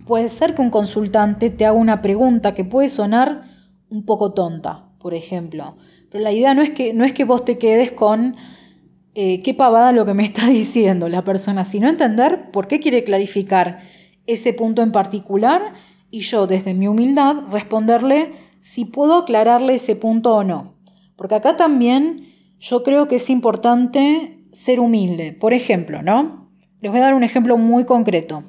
puede 0.08 0.30
ser 0.30 0.56
que 0.56 0.62
un 0.62 0.70
consultante 0.70 1.50
te 1.50 1.66
haga 1.66 1.78
una 1.78 2.02
pregunta 2.02 2.56
que 2.56 2.64
puede 2.64 2.88
sonar 2.88 3.44
un 3.90 4.06
poco 4.06 4.32
tonta, 4.32 4.86
por 5.00 5.14
ejemplo. 5.14 5.76
Pero 6.10 6.24
la 6.24 6.32
idea 6.32 6.54
no 6.54 6.62
es 6.62 6.70
que, 6.70 6.94
no 6.94 7.04
es 7.04 7.12
que 7.12 7.26
vos 7.26 7.44
te 7.44 7.58
quedes 7.58 7.92
con 7.92 8.38
eh, 9.16 9.42
qué 9.44 9.54
pavada 9.54 9.92
lo 9.92 10.06
que 10.06 10.14
me 10.14 10.24
está 10.24 10.48
diciendo 10.48 11.10
la 11.10 11.26
persona, 11.26 11.66
sino 11.66 11.90
entender 11.90 12.52
por 12.52 12.70
qué 12.70 12.80
quiere 12.80 13.04
clarificar 13.04 13.82
ese 14.28 14.54
punto 14.54 14.82
en 14.82 14.94
particular 14.94 15.74
y 16.12 16.22
yo 16.22 16.48
desde 16.48 16.74
mi 16.74 16.88
humildad 16.88 17.36
responderle 17.52 18.34
si 18.62 18.86
puedo 18.86 19.16
aclararle 19.16 19.76
ese 19.76 19.96
punto 19.96 20.36
o 20.36 20.44
no. 20.44 20.76
Porque 21.16 21.36
acá 21.36 21.56
también 21.56 22.34
yo 22.60 22.84
creo 22.84 23.08
que 23.08 23.16
es 23.16 23.30
importante 23.30 24.46
ser 24.52 24.80
humilde. 24.80 25.34
Por 25.34 25.54
ejemplo, 25.54 26.02
¿no? 26.02 26.50
Les 26.82 26.92
voy 26.92 27.02
a 27.02 27.06
dar 27.06 27.14
un 27.14 27.24
ejemplo 27.24 27.58
muy 27.58 27.86
concreto. 27.86 28.44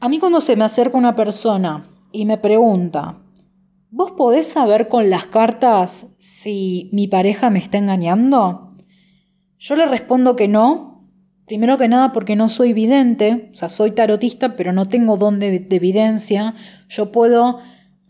A 0.00 0.08
mí 0.08 0.18
cuando 0.18 0.40
se 0.40 0.56
me 0.56 0.64
acerca 0.64 0.98
una 0.98 1.14
persona 1.14 1.90
y 2.12 2.26
me 2.26 2.38
pregunta, 2.38 3.18
¿vos 3.90 4.12
podés 4.12 4.46
saber 4.46 4.88
con 4.88 5.10
las 5.10 5.26
cartas 5.26 6.14
si 6.18 6.90
mi 6.92 7.08
pareja 7.08 7.50
me 7.50 7.58
está 7.58 7.78
engañando? 7.78 8.70
Yo 9.58 9.76
le 9.76 9.86
respondo 9.86 10.36
que 10.36 10.46
no, 10.46 10.93
primero 11.46 11.78
que 11.78 11.88
nada 11.88 12.12
porque 12.12 12.36
no 12.36 12.48
soy 12.48 12.72
vidente, 12.72 13.50
o 13.52 13.56
sea, 13.56 13.68
soy 13.68 13.92
tarotista, 13.92 14.56
pero 14.56 14.72
no 14.72 14.88
tengo 14.88 15.16
don 15.16 15.38
de, 15.38 15.66
evidencia. 15.70 16.54
Yo 16.88 17.12
puedo 17.12 17.58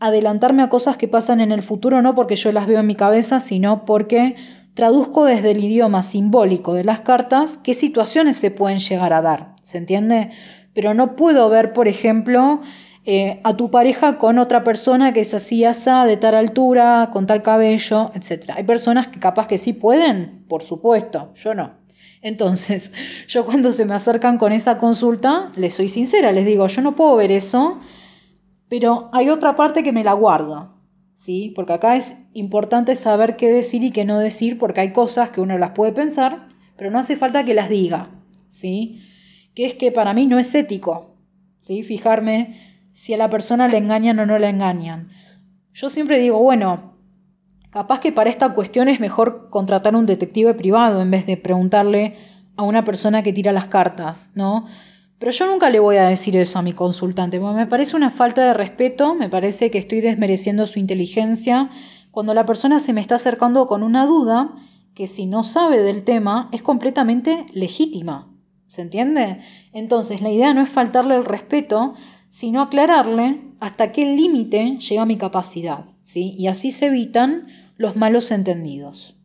adelantarme 0.01 0.63
a 0.63 0.69
cosas 0.69 0.97
que 0.97 1.09
pasan 1.09 1.41
en 1.41 1.53
el 1.53 1.63
futuro, 1.63 2.03
no 2.03 2.15
porque 2.15 2.37
yo 2.37 2.53
las 2.53 2.67
veo 2.67 2.81
en 2.81 2.87
mi 2.87 2.95
cabeza, 2.95 3.41
sino 3.41 3.85
porque 3.85 4.37
traduzco 4.75 5.25
desde 5.25 5.53
el 5.53 5.65
idioma 5.65 6.03
simbólico 6.03 6.75
de 6.75 6.85
las 6.85 7.01
cartas 7.01 7.59
qué 7.63 7.75
situaciones 7.75 8.37
se 8.37 8.51
pueden 8.51 8.79
llegar 8.79 9.13
a 9.13 9.23
dar. 9.23 9.55
¿Se 9.63 9.79
entiende? 9.79 10.31
Pero 10.75 10.95
no 10.95 11.17
puedo 11.17 11.49
ver, 11.49 11.73
por 11.73 11.89
ejemplo, 11.89 12.61
eh, 13.07 13.41
a 13.45 13.57
tu 13.57 13.71
pareja 13.71 14.19
con 14.19 14.39
otra 14.39 14.65
persona 14.65 15.13
que 15.13 15.21
es 15.21 15.35
así, 15.35 15.63
de 15.63 16.17
tal 16.17 16.35
altura, 16.35 17.11
con 17.13 17.27
tal 17.27 17.43
cabello, 17.43 18.11
etc. 18.15 18.53
Hay 18.57 18.65
personas 18.65 19.09
que 19.09 19.21
capaz 19.21 19.47
que 19.47 19.59
sí 19.59 19.73
pueden, 19.73 20.45
por 20.49 20.63
supuesto, 20.63 21.33
yo 21.35 21.55
no. 21.55 21.84
Entonces, 22.25 22.91
yo 23.29 23.45
cuando 23.45 23.73
se 23.73 23.85
me 23.85 23.95
acercan 23.95 24.39
con 24.39 24.51
esa 24.51 24.79
consulta, 24.79 25.53
les 25.55 25.75
soy 25.75 25.89
sincera, 25.89 26.33
les 26.33 26.45
digo, 26.45 26.67
yo 26.67 26.83
no 26.83 26.97
puedo 26.97 27.15
ver 27.15 27.31
eso, 27.31 27.79
pero 28.69 29.11
hay 29.13 29.29
otra 29.29 29.55
parte 29.55 29.85
que 29.85 29.93
me 29.93 30.03
la 30.03 30.15
guardo, 30.15 30.75
¿sí? 31.13 31.53
Porque 31.55 31.75
acá 31.75 31.97
es 31.97 32.15
importante 32.33 32.97
saber 32.97 33.37
qué 33.37 33.53
decir 33.53 33.85
y 33.85 33.93
qué 33.93 34.05
no 34.05 34.19
decir, 34.19 34.59
porque 34.59 34.81
hay 34.81 34.93
cosas 34.93 35.29
que 35.31 35.43
uno 35.43 35.59
las 35.59 35.73
puede 35.73 35.93
pensar, 35.93 36.49
pero 36.77 36.91
no 36.91 36.99
hace 36.99 37.15
falta 37.15 37.45
que 37.45 37.55
las 37.55 37.69
diga, 37.69 38.11
¿sí? 38.49 39.03
Que 39.55 39.67
es 39.67 39.75
que 39.75 39.93
para 39.93 40.15
mí 40.15 40.27
no 40.27 40.39
es 40.39 40.55
ético, 40.55 41.15
¿sí? 41.59 41.83
Fijarme 41.85 42.89
si 42.95 43.13
a 43.13 43.19
la 43.19 43.29
persona 43.29 43.69
le 43.69 43.77
engañan 43.77 44.19
o 44.19 44.25
no 44.25 44.39
le 44.39 44.49
engañan. 44.49 45.11
Yo 45.75 45.91
siempre 45.91 46.19
digo, 46.19 46.39
bueno, 46.39 46.94
capaz 47.75 47.99
que 47.99 48.13
para 48.13 48.31
esta 48.31 48.55
cuestión 48.55 48.89
es 48.89 49.01
mejor 49.01 49.51
contratar 49.51 49.97
un 49.97 50.07
detective 50.07 50.55
privado 50.55 51.03
en 51.03 51.11
vez 51.11 51.27
de 51.27 51.37
preguntarle 51.37 52.17
a 52.55 52.63
una 52.63 52.85
persona 52.85 53.25
que 53.25 53.33
tira 53.33 53.51
las 53.51 53.67
cartas, 53.67 54.31
¿no? 54.37 54.67
Pero 55.19 55.33
yo 55.33 55.49
nunca 55.49 55.71
le 55.71 55.81
voy 55.81 55.97
a 55.97 56.09
decir 56.09 56.37
eso 56.37 56.61
a 56.61 56.63
mi 56.63 56.73
consultante, 56.73 57.41
porque 57.41 57.57
me 57.57 57.67
parece 57.67 57.97
una 57.97 58.13
falta 58.13 58.45
de 58.45 58.55
respeto, 58.55 59.17
me 59.17 59.29
parece 59.29 59.73
que 59.73 59.79
estoy 59.79 60.01
desmereciendo 60.01 60.69
su 60.69 60.79
inteligencia 60.79 61.69
cuando 62.13 62.33
la 62.33 62.47
persona 62.47 62.79
se 62.79 62.93
me 62.93 63.01
está 63.01 63.17
acercando 63.17 63.67
con 63.67 63.83
una 63.83 64.07
duda 64.07 64.53
que 64.95 65.09
si 65.09 65.27
no 65.27 65.43
sabe 65.43 65.83
del 65.83 66.05
tema 66.05 66.51
es 66.53 66.63
completamente 66.63 67.45
legítima. 67.55 68.33
¿Se 68.69 68.83
entiende? 68.83 69.41
Entonces 69.73 70.21
la 70.21 70.31
idea 70.31 70.55
no 70.55 70.61
es 70.61 70.69
faltarle 70.69 71.17
el 71.17 71.25
respeto, 71.25 71.95
sino 72.31 72.63
aclararle 72.63 73.41
hasta 73.59 73.91
qué 73.91 74.07
límite 74.07 74.79
llega 74.79 75.07
mi 75.07 75.17
capacidad, 75.17 75.87
¿sí? 76.05 76.37
Y 76.39 76.47
así 76.47 76.71
se 76.71 76.87
evitan 76.87 77.49
los 77.77 77.97
malos 77.97 78.31
entendidos. 78.31 79.17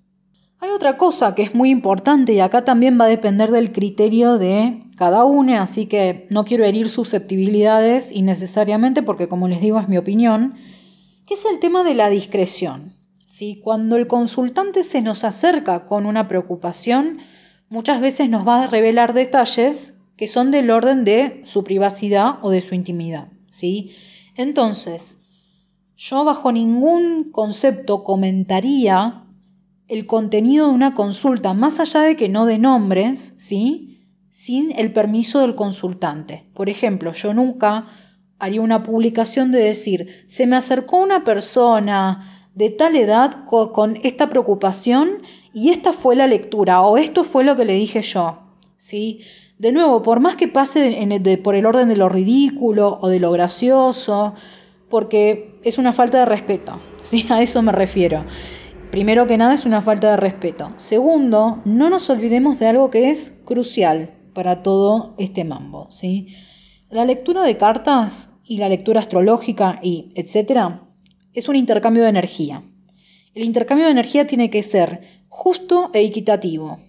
Hay 0.62 0.72
otra 0.72 0.98
cosa 0.98 1.34
que 1.36 1.44
es 1.44 1.56
muy 1.56 1.70
importante 1.70 2.34
y 2.34 2.42
acá 2.42 2.66
también 2.66 3.00
va 3.00 3.06
a 3.06 3.10
depender 3.10 3.52
del 3.52 3.72
criterio 3.72 4.38
de 4.38 4.84
cada 4.98 5.24
uno, 5.24 5.58
así 5.62 5.86
que 5.86 6.28
no 6.30 6.44
quiero 6.44 6.66
herir 6.66 6.90
susceptibilidades 6.90 8.12
innecesariamente 8.12 9.02
porque 9.02 9.30
como 9.30 9.48
les 9.48 9.62
digo 9.62 9.80
es 9.80 9.88
mi 9.88 9.98
opinión, 9.98 10.56
que 11.26 11.36
es 11.36 11.46
el 11.46 11.60
tema 11.60 11.86
de 11.86 11.94
la 11.94 12.10
discreción. 12.10 12.94
¿sí? 13.24 13.62
Cuando 13.64 13.96
el 13.96 14.08
consultante 14.08 14.84
se 14.84 15.02
nos 15.02 15.24
acerca 15.24 15.86
con 15.86 16.06
una 16.06 16.28
preocupación, 16.28 17.20
muchas 17.70 18.02
veces 18.02 18.30
nos 18.30 18.46
va 18.46 18.64
a 18.64 18.68
revelar 18.68 19.14
detalles 19.14 19.94
que 20.18 20.28
son 20.28 20.52
del 20.52 20.72
orden 20.72 21.06
de 21.06 21.42
su 21.46 21.64
privacidad 21.64 22.40
o 22.42 22.50
de 22.50 22.60
su 22.60 22.76
intimidad, 22.76 23.30
¿sí? 23.50 23.96
Entonces, 24.36 25.19
yo 26.00 26.24
bajo 26.24 26.54
ningún 26.54 27.26
concepto 27.30 28.06
comentaría 28.06 29.26
el 29.90 30.06
contenido 30.06 30.68
de 30.68 30.74
una 30.74 30.94
consulta, 30.94 31.54
más 31.54 31.82
allá 31.82 32.00
de 32.00 32.16
que 32.16 32.30
no 32.30 32.46
de 32.46 32.58
nombres, 32.58 33.34
¿sí? 33.38 34.08
Sin 34.30 34.72
el 34.80 34.94
permiso 34.94 35.42
del 35.42 35.56
consultante. 35.56 36.50
Por 36.54 36.70
ejemplo, 36.70 37.12
yo 37.12 37.34
nunca 37.34 37.88
haría 38.40 38.62
una 38.62 38.82
publicación 38.82 39.52
de 39.52 39.60
decir, 39.60 40.24
se 40.28 40.48
me 40.48 40.56
acercó 40.56 40.96
una 40.98 41.26
persona 41.26 42.48
de 42.56 42.70
tal 42.70 42.96
edad 42.96 43.44
con 43.46 43.98
esta 44.02 44.30
preocupación 44.30 45.10
y 45.54 45.72
esta 45.72 45.92
fue 45.92 46.16
la 46.16 46.28
lectura 46.28 46.80
o 46.82 46.98
esto 46.98 47.26
fue 47.26 47.44
lo 47.44 47.58
que 47.58 47.66
le 47.66 47.74
dije 47.74 48.02
yo, 48.04 48.40
¿sí? 48.78 49.20
De 49.58 49.74
nuevo, 49.74 50.02
por 50.02 50.22
más 50.22 50.38
que 50.38 50.48
pase 50.48 51.38
por 51.44 51.56
el 51.56 51.66
orden 51.66 51.90
de 51.90 51.98
lo 51.98 52.08
ridículo 52.08 53.00
o 53.02 53.10
de 53.10 53.20
lo 53.20 53.32
gracioso, 53.32 54.36
porque 54.90 55.60
es 55.64 55.78
una 55.78 55.94
falta 55.94 56.20
de 56.20 56.26
respeto, 56.26 56.80
¿sí? 57.02 57.26
a 57.30 57.42
eso 57.42 57.62
me 57.62 57.72
refiero. 57.72 58.26
Primero 58.92 59.28
que 59.28 59.38
nada 59.38 59.54
es 59.54 59.66
una 59.66 59.82
falta 59.82 60.12
de 60.12 60.18
respeto. 60.18 60.74
Segundo, 60.78 61.62
no 61.64 61.90
nos 61.92 62.10
olvidemos 62.10 62.58
de 62.58 62.68
algo 62.68 62.90
que 62.90 63.12
es 63.12 63.40
crucial 63.46 64.16
para 64.34 64.64
todo 64.64 65.14
este 65.20 65.44
mambo. 65.44 65.92
¿sí? 65.92 66.36
La 66.90 67.06
lectura 67.06 67.44
de 67.44 67.56
cartas 67.56 68.34
y 68.44 68.58
la 68.58 68.68
lectura 68.68 69.00
astrológica 69.00 69.80
y 69.84 70.12
etcétera 70.16 70.88
es 71.34 71.48
un 71.48 71.56
intercambio 71.56 72.02
de 72.04 72.10
energía. 72.10 72.64
El 73.36 73.44
intercambio 73.44 73.86
de 73.86 73.92
energía 73.92 74.26
tiene 74.26 74.50
que 74.50 74.64
ser 74.64 75.24
justo 75.28 75.92
e 75.94 76.02
equitativo. 76.02 76.80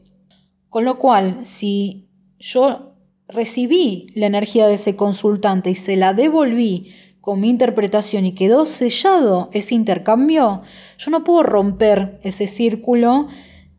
Con 0.70 0.84
lo 0.84 0.98
cual, 0.98 1.44
si 1.44 2.08
yo 2.38 2.94
recibí 3.28 4.06
la 4.14 4.26
energía 4.26 4.66
de 4.66 4.74
ese 4.74 4.96
consultante 4.96 5.70
y 5.70 5.74
se 5.74 5.96
la 5.96 6.14
devolví 6.14 6.94
con 7.20 7.40
mi 7.40 7.50
interpretación 7.50 8.24
y 8.24 8.32
quedó 8.32 8.66
sellado 8.66 9.50
ese 9.52 9.74
intercambio, 9.74 10.62
yo 10.98 11.10
no 11.10 11.24
puedo 11.24 11.42
romper 11.42 12.18
ese 12.22 12.46
círculo 12.46 13.28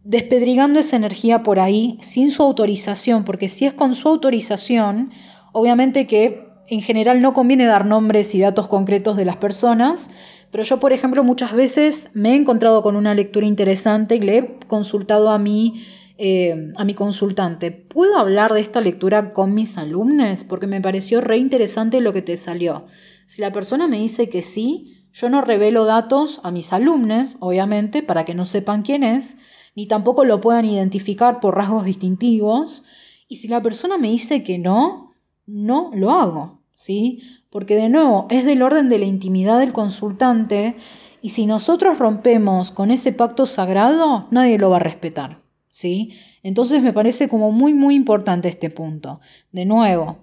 despedrigando 0.04 0.80
esa 0.80 0.96
energía 0.96 1.44
por 1.44 1.60
ahí 1.60 1.98
sin 2.02 2.32
su 2.32 2.44
autorización, 2.44 3.24
porque 3.24 3.48
si 3.48 3.66
es 3.66 3.74
con 3.74 3.96
su 3.96 4.10
autorización, 4.10 5.12
obviamente 5.52 6.08
que 6.08 6.48
en 6.68 6.82
general 6.82 7.22
no 7.22 7.34
conviene 7.34 7.66
dar 7.66 7.86
nombres 7.86 8.34
y 8.34 8.40
datos 8.40 8.68
concretos 8.68 9.18
de 9.18 9.26
las 9.26 9.38
personas, 9.38 10.10
pero 10.52 10.64
yo, 10.64 10.80
por 10.80 10.94
ejemplo, 10.94 11.24
muchas 11.24 11.54
veces 11.54 12.10
me 12.14 12.32
he 12.32 12.36
encontrado 12.36 12.84
con 12.84 12.96
una 12.96 13.14
lectura 13.14 13.46
interesante 13.46 14.16
y 14.16 14.20
le 14.20 14.38
he 14.38 14.58
consultado 14.68 15.32
a 15.32 15.40
mí 15.40 15.84
eh, 16.24 16.72
a 16.76 16.86
mi 16.86 16.94
consultante, 16.94 17.72
¿puedo 17.72 18.16
hablar 18.16 18.54
de 18.54 18.60
esta 18.60 18.80
lectura 18.80 19.34
con 19.34 19.56
mis 19.56 19.80
alumnos? 19.80 20.44
Porque 20.44 20.68
me 20.68 20.80
pareció 20.80 21.20
re 21.20 21.38
interesante 21.38 22.00
lo 22.00 22.14
que 22.14 22.22
te 22.22 22.38
salió. 22.38 22.86
Si 23.32 23.42
la 23.42 23.54
persona 23.54 23.88
me 23.88 23.98
dice 23.98 24.28
que 24.28 24.44
sí, 24.44 25.06
yo 25.14 25.30
no 25.30 25.40
revelo 25.40 25.86
datos 25.86 26.42
a 26.44 26.52
mis 26.52 26.74
alumnos, 26.74 27.38
obviamente, 27.40 28.04
para 28.04 28.26
que 28.26 28.34
no 28.34 28.44
sepan 28.44 28.82
quién 28.82 29.06
es, 29.06 29.38
ni 29.74 29.88
tampoco 29.88 30.26
lo 30.26 30.42
puedan 30.42 30.66
identificar 30.66 31.40
por 31.40 31.56
rasgos 31.56 31.86
distintivos. 31.86 32.84
Y 33.30 33.38
si 33.38 33.48
la 33.48 33.62
persona 33.62 33.98
me 33.98 34.10
dice 34.10 34.44
que 34.44 34.58
no, 34.58 35.14
no 35.46 35.92
lo 35.94 36.12
hago, 36.12 36.60
¿sí? 36.74 37.22
Porque 37.50 37.76
de 37.76 37.88
nuevo, 37.88 38.28
es 38.30 38.44
del 38.44 38.62
orden 38.62 38.90
de 38.90 39.00
la 39.00 39.06
intimidad 39.06 39.60
del 39.60 39.72
consultante 39.72 40.76
y 41.22 41.30
si 41.30 41.46
nosotros 41.46 42.00
rompemos 42.00 42.70
con 42.70 42.92
ese 42.92 43.14
pacto 43.14 43.46
sagrado, 43.46 44.28
nadie 44.32 44.58
lo 44.58 44.72
va 44.72 44.76
a 44.76 44.82
respetar. 44.82 45.42
¿sí? 45.70 46.18
Entonces 46.44 46.82
me 46.82 46.92
parece 46.92 47.30
como 47.30 47.54
muy, 47.54 47.74
muy 47.74 47.96
importante 47.96 48.50
este 48.50 48.70
punto. 48.70 49.22
De 49.54 49.64
nuevo, 49.64 50.18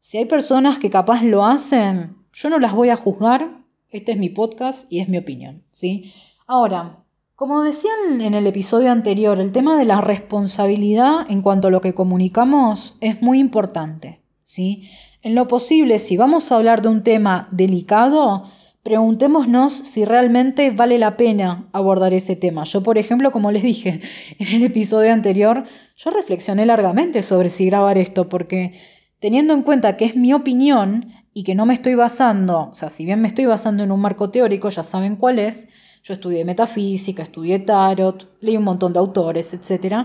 si 0.00 0.18
hay 0.18 0.24
personas 0.24 0.80
que 0.80 0.90
capaz 0.90 1.22
lo 1.22 1.46
hacen, 1.46 2.17
yo 2.32 2.50
no 2.50 2.58
las 2.58 2.74
voy 2.74 2.90
a 2.90 2.96
juzgar, 2.96 3.58
este 3.90 4.12
es 4.12 4.18
mi 4.18 4.28
podcast 4.28 4.90
y 4.92 5.00
es 5.00 5.08
mi 5.08 5.18
opinión, 5.18 5.62
¿sí? 5.70 6.12
Ahora, 6.46 7.04
como 7.34 7.62
decían 7.62 8.20
en 8.20 8.34
el 8.34 8.46
episodio 8.46 8.90
anterior, 8.90 9.40
el 9.40 9.52
tema 9.52 9.78
de 9.78 9.84
la 9.84 10.00
responsabilidad 10.00 11.26
en 11.28 11.40
cuanto 11.40 11.68
a 11.68 11.70
lo 11.70 11.80
que 11.80 11.94
comunicamos 11.94 12.96
es 13.00 13.22
muy 13.22 13.38
importante, 13.38 14.20
¿sí? 14.42 14.88
En 15.22 15.34
lo 15.34 15.46
posible, 15.48 15.98
si 15.98 16.16
vamos 16.16 16.50
a 16.50 16.56
hablar 16.56 16.82
de 16.82 16.88
un 16.88 17.02
tema 17.02 17.48
delicado, 17.50 18.44
preguntémonos 18.82 19.72
si 19.72 20.04
realmente 20.04 20.70
vale 20.70 20.98
la 20.98 21.16
pena 21.16 21.68
abordar 21.72 22.14
ese 22.14 22.36
tema. 22.36 22.64
Yo, 22.64 22.82
por 22.82 22.98
ejemplo, 22.98 23.30
como 23.30 23.52
les 23.52 23.62
dije 23.62 24.00
en 24.38 24.48
el 24.48 24.62
episodio 24.64 25.12
anterior, 25.12 25.64
yo 25.96 26.10
reflexioné 26.10 26.66
largamente 26.66 27.22
sobre 27.22 27.50
si 27.50 27.66
grabar 27.66 27.98
esto, 27.98 28.28
porque 28.28 28.80
teniendo 29.20 29.54
en 29.54 29.62
cuenta 29.62 29.96
que 29.96 30.06
es 30.06 30.16
mi 30.16 30.32
opinión 30.32 31.12
y 31.38 31.44
que 31.44 31.54
no 31.54 31.66
me 31.66 31.74
estoy 31.74 31.94
basando, 31.94 32.70
o 32.72 32.74
sea, 32.74 32.90
si 32.90 33.04
bien 33.04 33.20
me 33.20 33.28
estoy 33.28 33.46
basando 33.46 33.84
en 33.84 33.92
un 33.92 34.00
marco 34.00 34.28
teórico, 34.28 34.70
ya 34.70 34.82
saben 34.82 35.14
cuál 35.14 35.38
es, 35.38 35.68
yo 36.02 36.14
estudié 36.14 36.44
metafísica, 36.44 37.22
estudié 37.22 37.60
tarot, 37.60 38.28
leí 38.40 38.56
un 38.56 38.64
montón 38.64 38.92
de 38.92 38.98
autores, 38.98 39.54
etc. 39.54 39.98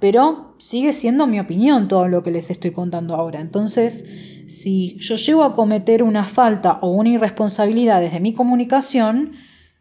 Pero 0.00 0.56
sigue 0.58 0.92
siendo 0.92 1.28
mi 1.28 1.38
opinión 1.38 1.86
todo 1.86 2.08
lo 2.08 2.24
que 2.24 2.32
les 2.32 2.50
estoy 2.50 2.72
contando 2.72 3.14
ahora. 3.14 3.40
Entonces, 3.40 4.04
si 4.48 4.96
yo 4.98 5.14
llego 5.14 5.44
a 5.44 5.54
cometer 5.54 6.02
una 6.02 6.26
falta 6.26 6.80
o 6.82 6.90
una 6.90 7.10
irresponsabilidad 7.10 8.00
desde 8.00 8.18
mi 8.18 8.34
comunicación, 8.34 9.34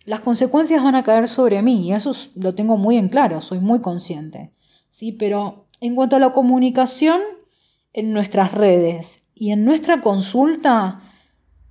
las 0.05 0.19
consecuencias 0.19 0.83
van 0.83 0.93
a 0.93 1.01
caer 1.01 1.27
sobre 1.27 1.63
mí 1.63 1.87
y 1.87 1.93
eso 1.93 2.11
lo 2.35 2.53
tengo 2.53 2.77
muy 2.77 2.97
en 2.97 3.09
claro, 3.09 3.41
soy 3.41 3.57
muy 3.57 3.81
consciente. 3.81 4.51
¿sí? 4.91 5.13
Pero 5.13 5.65
en 5.79 5.95
cuanto 5.95 6.17
a 6.17 6.19
la 6.19 6.31
comunicación 6.31 7.21
en 7.91 8.13
nuestras 8.13 8.51
redes 8.51 9.23
y 9.41 9.53
en 9.53 9.65
nuestra 9.65 10.01
consulta, 10.01 11.01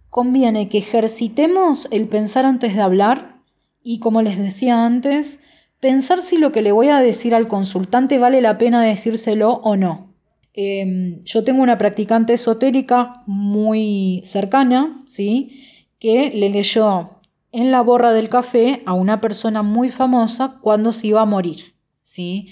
conviene 0.08 0.68
que 0.68 0.78
ejercitemos 0.78 1.86
el 1.92 2.08
pensar 2.08 2.44
antes 2.44 2.74
de 2.74 2.82
hablar 2.82 3.36
y, 3.80 4.00
como 4.00 4.22
les 4.22 4.36
decía 4.38 4.84
antes, 4.84 5.40
pensar 5.78 6.20
si 6.20 6.36
lo 6.36 6.50
que 6.50 6.62
le 6.62 6.72
voy 6.72 6.88
a 6.88 6.98
decir 6.98 7.32
al 7.32 7.46
consultante 7.46 8.18
vale 8.18 8.40
la 8.40 8.58
pena 8.58 8.82
decírselo 8.82 9.60
o 9.62 9.76
no. 9.76 10.12
Em, 10.52 11.22
yo 11.22 11.44
tengo 11.44 11.62
una 11.62 11.78
practicante 11.78 12.32
esotérica 12.32 13.22
muy 13.28 14.20
cercana, 14.24 15.04
¿sí? 15.06 15.62
que 16.00 16.32
le 16.34 16.48
leyó 16.50 17.20
en 17.52 17.70
la 17.70 17.82
borra 17.82 18.12
del 18.12 18.28
café 18.28 18.82
a 18.84 18.94
una 18.94 19.20
persona 19.20 19.62
muy 19.62 19.90
famosa 19.90 20.58
cuando 20.60 20.92
se 20.92 21.06
iba 21.06 21.20
a 21.20 21.24
morir, 21.24 21.76
¿sí? 22.02 22.48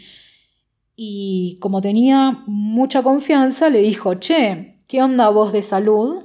Y 0.95 1.59
como 1.59 1.81
tenía 1.81 2.45
mucha 2.47 3.03
confianza, 3.03 3.69
le 3.69 3.81
dijo, 3.81 4.15
che, 4.15 4.78
¿qué 4.89 5.03
onda 5.03 5.29
vos 5.29 5.53
de 5.53 5.63
salud? 5.63 6.25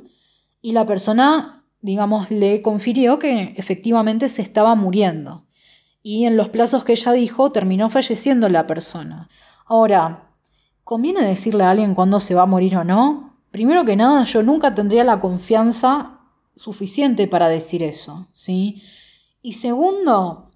Y 0.61 0.71
la 0.71 0.87
persona, 0.87 1.63
digamos, 1.81 2.31
le 2.31 2.63
confirió 2.63 3.19
que 3.19 3.53
efectivamente 3.57 4.29
se 4.29 4.41
estaba 4.41 4.73
muriendo. 4.73 5.45
Y 6.01 6.25
en 6.25 6.37
los 6.37 6.49
plazos 6.49 6.83
que 6.83 6.93
ella 6.93 7.11
dijo, 7.11 7.51
terminó 7.51 7.89
falleciendo 7.89 8.49
la 8.49 8.65
persona. 8.65 9.29
Ahora, 9.65 10.29
¿conviene 10.83 11.23
decirle 11.23 11.65
a 11.65 11.71
alguien 11.71 11.93
cuándo 11.93 12.19
se 12.19 12.35
va 12.35 12.43
a 12.43 12.47
morir 12.47 12.77
o 12.77 12.83
no? 12.83 13.37
Primero 13.51 13.85
que 13.85 13.95
nada, 13.95 14.23
yo 14.23 14.41
nunca 14.41 14.73
tendría 14.73 15.03
la 15.03 15.19
confianza 15.19 16.21
suficiente 16.55 17.27
para 17.27 17.49
decir 17.49 17.83
eso, 17.83 18.27
¿sí? 18.33 18.81
Y 19.41 19.53
segundo, 19.53 20.51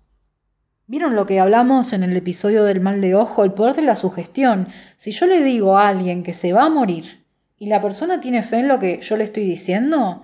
¿vieron 0.86 1.16
lo 1.16 1.26
que 1.26 1.40
hablamos 1.40 1.92
en 1.92 2.04
el 2.04 2.16
episodio 2.16 2.64
del 2.64 2.80
mal 2.80 3.02
de 3.02 3.16
ojo? 3.16 3.44
El 3.44 3.54
poder 3.54 3.76
de 3.76 3.82
la 3.82 3.96
sugestión. 3.96 4.70
Si 4.96 5.12
yo 5.12 5.26
le 5.26 5.44
digo 5.44 5.78
a 5.78 5.90
alguien 5.90 6.24
que 6.24 6.34
se 6.34 6.54
va 6.54 6.66
a 6.66 6.70
morir 6.70 7.27
y 7.60 7.68
la 7.68 7.82
persona 7.82 8.22
tiene 8.22 8.44
fe 8.44 8.60
en 8.60 8.68
lo 8.68 8.80
que 8.80 9.00
yo 9.02 9.18
le 9.18 9.24
estoy 9.24 9.44
diciendo, 9.44 10.24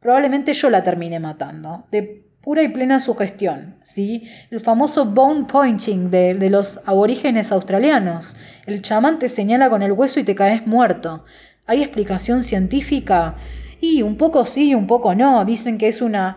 probablemente 0.00 0.52
yo 0.54 0.70
la 0.70 0.82
termine 0.82 1.20
matando. 1.20 1.86
De 1.90 2.24
pura 2.40 2.62
y 2.62 2.68
plena 2.68 3.00
sugestión, 3.00 3.76
¿sí? 3.84 4.24
El 4.50 4.60
famoso 4.60 5.06
bone 5.06 5.44
pointing 5.44 6.10
de, 6.10 6.34
de 6.34 6.50
los 6.50 6.80
aborígenes 6.86 7.52
australianos. 7.52 8.36
El 8.66 8.82
chamán 8.82 9.18
te 9.18 9.28
señala 9.28 9.70
con 9.70 9.82
el 9.82 9.92
hueso 9.92 10.20
y 10.20 10.24
te 10.24 10.34
caes 10.34 10.66
muerto. 10.66 11.24
¿Hay 11.66 11.82
explicación 11.82 12.44
científica? 12.44 13.36
Y 13.80 14.02
un 14.02 14.16
poco 14.16 14.44
sí, 14.44 14.74
un 14.74 14.86
poco 14.86 15.14
no. 15.14 15.44
Dicen 15.44 15.78
que 15.78 15.88
es 15.88 16.02
una, 16.02 16.36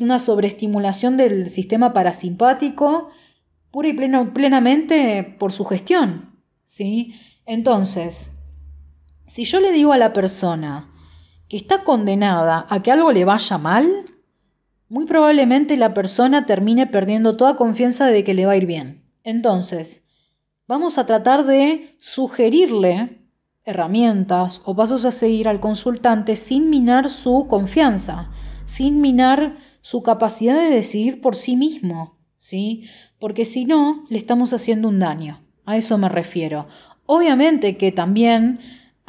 una 0.00 0.18
sobreestimulación 0.18 1.16
del 1.16 1.50
sistema 1.50 1.92
parasimpático 1.92 3.10
pura 3.70 3.88
y 3.88 3.92
plenamente 3.92 5.36
por 5.38 5.52
su 5.52 5.64
gestión. 5.64 6.32
¿sí? 6.64 7.14
Entonces, 7.46 8.30
si 9.28 9.44
yo 9.44 9.60
le 9.60 9.72
digo 9.72 9.92
a 9.92 9.98
la 9.98 10.12
persona 10.12 10.90
que 11.48 11.56
está 11.56 11.84
condenada 11.84 12.66
a 12.68 12.82
que 12.82 12.90
algo 12.90 13.12
le 13.12 13.24
vaya 13.24 13.58
mal, 13.58 14.04
muy 14.88 15.06
probablemente 15.06 15.76
la 15.76 15.94
persona 15.94 16.46
termine 16.46 16.86
perdiendo 16.86 17.36
toda 17.36 17.56
confianza 17.56 18.06
de 18.06 18.24
que 18.24 18.34
le 18.34 18.46
va 18.46 18.52
a 18.52 18.56
ir 18.56 18.66
bien. 18.66 19.04
Entonces, 19.22 20.04
vamos 20.66 20.98
a 20.98 21.06
tratar 21.06 21.44
de 21.44 21.96
sugerirle 22.00 23.28
herramientas 23.64 24.62
o 24.64 24.74
pasos 24.74 25.04
a 25.04 25.12
seguir 25.12 25.46
al 25.46 25.60
consultante 25.60 26.36
sin 26.36 26.70
minar 26.70 27.10
su 27.10 27.46
confianza, 27.48 28.30
sin 28.64 29.02
minar 29.02 29.58
su 29.82 30.02
capacidad 30.02 30.54
de 30.54 30.70
decidir 30.70 31.20
por 31.20 31.36
sí 31.36 31.54
mismo, 31.54 32.18
¿sí? 32.38 32.84
Porque 33.18 33.44
si 33.44 33.66
no, 33.66 34.06
le 34.08 34.16
estamos 34.16 34.54
haciendo 34.54 34.88
un 34.88 34.98
daño. 34.98 35.44
A 35.66 35.76
eso 35.76 35.98
me 35.98 36.08
refiero. 36.08 36.66
Obviamente 37.04 37.76
que 37.76 37.92
también 37.92 38.60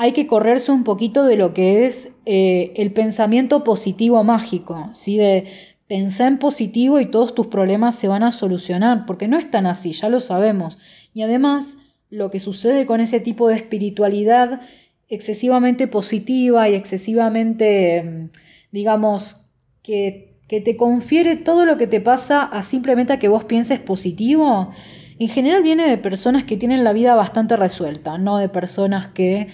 hay 0.01 0.13
que 0.13 0.27
correrse 0.27 0.71
un 0.71 0.85
poquito 0.85 1.25
de 1.25 1.35
lo 1.35 1.53
que 1.53 1.85
es 1.85 2.13
eh, 2.25 2.71
el 2.77 2.93
pensamiento 2.93 3.65
positivo 3.65 4.23
mágico, 4.23 4.88
¿sí? 4.93 5.17
De 5.17 5.43
pensar 5.88 6.29
en 6.29 6.38
positivo 6.38 7.01
y 7.01 7.05
todos 7.05 7.35
tus 7.35 7.47
problemas 7.47 7.95
se 7.95 8.07
van 8.07 8.23
a 8.23 8.31
solucionar, 8.31 9.05
porque 9.05 9.27
no 9.27 9.38
es 9.38 9.51
tan 9.51 9.65
así, 9.65 9.91
ya 9.91 10.07
lo 10.07 10.21
sabemos. 10.21 10.77
Y 11.13 11.23
además, 11.23 11.79
lo 12.09 12.31
que 12.31 12.39
sucede 12.39 12.85
con 12.85 13.01
ese 13.01 13.19
tipo 13.19 13.49
de 13.49 13.55
espiritualidad 13.55 14.62
excesivamente 15.09 15.89
positiva 15.89 16.69
y 16.69 16.75
excesivamente, 16.75 18.01
mm, 18.01 18.29
digamos, 18.71 19.47
que, 19.83 20.38
que, 20.47 20.62
te 20.62 20.77
confiere 20.77 21.35
todo 21.35 21.65
lo 21.65 21.75
que 21.75 21.88
te 21.88 21.99
pasa 21.99 22.43
a 22.43 22.63
simplemente 22.63 23.12
a 23.12 23.19
que 23.19 23.27
vos 23.27 23.43
pienses 23.43 23.79
positivo, 23.79 24.71
en 25.19 25.27
general 25.27 25.62
viene 25.62 25.89
de 25.89 25.97
personas 25.97 26.45
que 26.45 26.55
tienen 26.55 26.85
la 26.85 26.93
vida 26.93 27.15
bastante 27.15 27.57
resuelta, 27.57 28.17
no 28.17 28.38
de 28.38 28.47
personas 28.47 29.07
que 29.07 29.49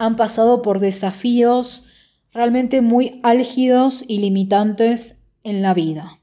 han 0.00 0.16
pasado 0.16 0.62
por 0.62 0.80
desafíos 0.80 1.84
realmente 2.32 2.80
muy 2.80 3.20
álgidos 3.22 4.04
y 4.08 4.18
limitantes 4.18 5.22
en 5.44 5.62
la 5.62 5.74
vida 5.74 6.20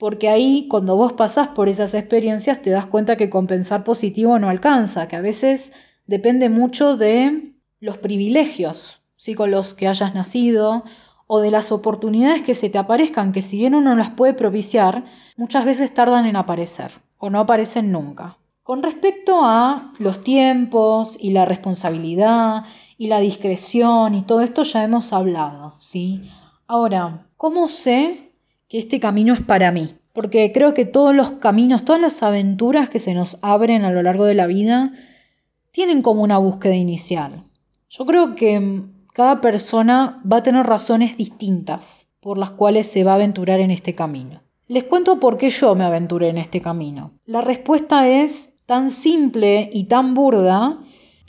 porque 0.00 0.30
ahí 0.30 0.66
cuando 0.66 0.96
vos 0.96 1.12
pasás 1.12 1.48
por 1.48 1.68
esas 1.68 1.92
experiencias 1.92 2.62
te 2.62 2.70
das 2.70 2.86
cuenta 2.86 3.16
que 3.16 3.28
compensar 3.28 3.84
positivo 3.84 4.38
no 4.38 4.48
alcanza, 4.48 5.06
que 5.08 5.16
a 5.16 5.20
veces 5.20 5.72
depende 6.06 6.48
mucho 6.48 6.96
de 6.96 7.52
los 7.80 7.98
privilegios 7.98 9.02
¿sí? 9.16 9.34
con 9.34 9.50
los 9.50 9.74
que 9.74 9.88
hayas 9.88 10.14
nacido 10.14 10.84
o 11.26 11.40
de 11.40 11.50
las 11.50 11.70
oportunidades 11.70 12.40
que 12.40 12.54
se 12.54 12.70
te 12.70 12.78
aparezcan, 12.78 13.32
que 13.32 13.42
si 13.42 13.58
bien 13.58 13.74
uno 13.74 13.94
las 13.94 14.08
puede 14.08 14.32
propiciar, 14.32 15.04
muchas 15.36 15.66
veces 15.66 15.92
tardan 15.92 16.24
en 16.24 16.36
aparecer 16.36 16.92
o 17.18 17.28
no 17.28 17.38
aparecen 17.38 17.92
nunca. 17.92 18.38
Con 18.62 18.82
respecto 18.82 19.44
a 19.44 19.92
los 19.98 20.24
tiempos 20.24 21.18
y 21.20 21.32
la 21.32 21.44
responsabilidad 21.44 22.64
y 23.00 23.06
la 23.06 23.20
discreción 23.20 24.14
y 24.14 24.22
todo 24.22 24.42
esto 24.42 24.62
ya 24.62 24.84
hemos 24.84 25.14
hablado, 25.14 25.74
¿sí? 25.78 26.30
Ahora, 26.66 27.26
¿cómo 27.38 27.68
sé 27.68 28.30
que 28.70 28.78
este 28.78 29.00
camino 29.00 29.34
es 29.34 29.42
para 29.42 29.72
mí. 29.72 29.96
Porque 30.14 30.52
creo 30.52 30.72
que 30.74 30.86
todos 30.86 31.14
los 31.14 31.32
caminos, 31.32 31.84
todas 31.84 32.00
las 32.00 32.22
aventuras 32.22 32.88
que 32.88 32.98
se 32.98 33.14
nos 33.14 33.38
abren 33.42 33.84
a 33.84 33.90
lo 33.90 34.02
largo 34.02 34.24
de 34.24 34.34
la 34.34 34.46
vida, 34.46 34.92
tienen 35.72 36.02
como 36.02 36.22
una 36.22 36.38
búsqueda 36.38 36.76
inicial. 36.76 37.44
Yo 37.88 38.06
creo 38.06 38.34
que 38.36 38.82
cada 39.12 39.40
persona 39.40 40.22
va 40.30 40.38
a 40.38 40.42
tener 40.42 40.66
razones 40.66 41.16
distintas 41.16 42.08
por 42.20 42.38
las 42.38 42.52
cuales 42.52 42.86
se 42.86 43.02
va 43.02 43.12
a 43.12 43.16
aventurar 43.16 43.60
en 43.60 43.72
este 43.72 43.94
camino. 43.94 44.42
Les 44.68 44.84
cuento 44.84 45.18
por 45.18 45.36
qué 45.36 45.50
yo 45.50 45.74
me 45.74 45.84
aventuré 45.84 46.28
en 46.28 46.38
este 46.38 46.60
camino. 46.60 47.12
La 47.24 47.40
respuesta 47.40 48.08
es 48.08 48.50
tan 48.66 48.90
simple 48.90 49.68
y 49.72 49.84
tan 49.84 50.14
burda 50.14 50.78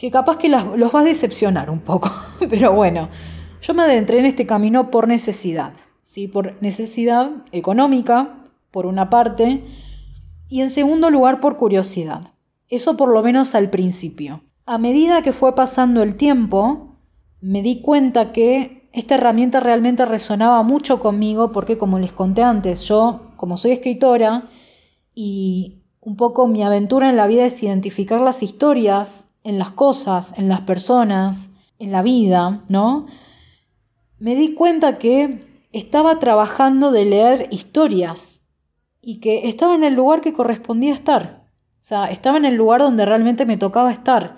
que 0.01 0.09
capaz 0.09 0.37
que 0.37 0.49
los 0.49 0.95
va 0.95 1.01
a 1.01 1.03
decepcionar 1.03 1.69
un 1.69 1.81
poco. 1.81 2.11
Pero 2.49 2.73
bueno, 2.73 3.09
yo 3.61 3.75
me 3.75 3.83
adentré 3.83 4.17
en 4.17 4.25
este 4.25 4.47
camino 4.47 4.89
por 4.89 5.07
necesidad. 5.07 5.73
¿sí? 6.01 6.27
por 6.27 6.59
necesidad 6.59 7.29
económica, 7.51 8.49
por 8.71 8.87
una 8.87 9.11
parte, 9.11 9.63
y 10.49 10.61
en 10.61 10.71
segundo 10.71 11.11
lugar 11.11 11.39
por 11.39 11.55
curiosidad. 11.55 12.33
Eso 12.67 12.97
por 12.97 13.09
lo 13.09 13.21
menos 13.21 13.53
al 13.53 13.69
principio. 13.69 14.41
A 14.65 14.79
medida 14.79 15.21
que 15.21 15.33
fue 15.33 15.53
pasando 15.53 16.01
el 16.01 16.15
tiempo, 16.15 16.97
me 17.39 17.61
di 17.61 17.81
cuenta 17.81 18.31
que 18.31 18.89
esta 18.93 19.15
herramienta 19.15 19.59
realmente 19.59 20.07
resonaba 20.07 20.63
mucho 20.63 20.99
conmigo 20.99 21.51
porque, 21.51 21.77
como 21.77 21.99
les 21.99 22.11
conté 22.11 22.41
antes, 22.41 22.87
yo, 22.87 23.33
como 23.35 23.55
soy 23.55 23.73
escritora, 23.73 24.49
y 25.13 25.83
un 25.99 26.15
poco 26.15 26.47
mi 26.47 26.63
aventura 26.63 27.07
en 27.07 27.17
la 27.17 27.27
vida 27.27 27.45
es 27.45 27.61
identificar 27.61 28.19
las 28.19 28.41
historias 28.41 29.30
en 29.43 29.59
las 29.59 29.71
cosas, 29.71 30.33
en 30.37 30.49
las 30.49 30.61
personas, 30.61 31.49
en 31.79 31.91
la 31.91 32.01
vida, 32.01 32.63
¿no? 32.69 33.07
Me 34.19 34.35
di 34.35 34.53
cuenta 34.53 34.97
que 34.97 35.65
estaba 35.71 36.19
trabajando 36.19 36.91
de 36.91 37.05
leer 37.05 37.47
historias 37.51 38.41
y 39.01 39.19
que 39.19 39.49
estaba 39.49 39.73
en 39.73 39.83
el 39.83 39.95
lugar 39.95 40.21
que 40.21 40.33
correspondía 40.33 40.93
estar. 40.93 41.45
O 41.81 41.83
sea, 41.83 42.05
estaba 42.05 42.37
en 42.37 42.45
el 42.45 42.55
lugar 42.55 42.81
donde 42.81 43.05
realmente 43.05 43.45
me 43.45 43.57
tocaba 43.57 43.91
estar. 43.91 44.37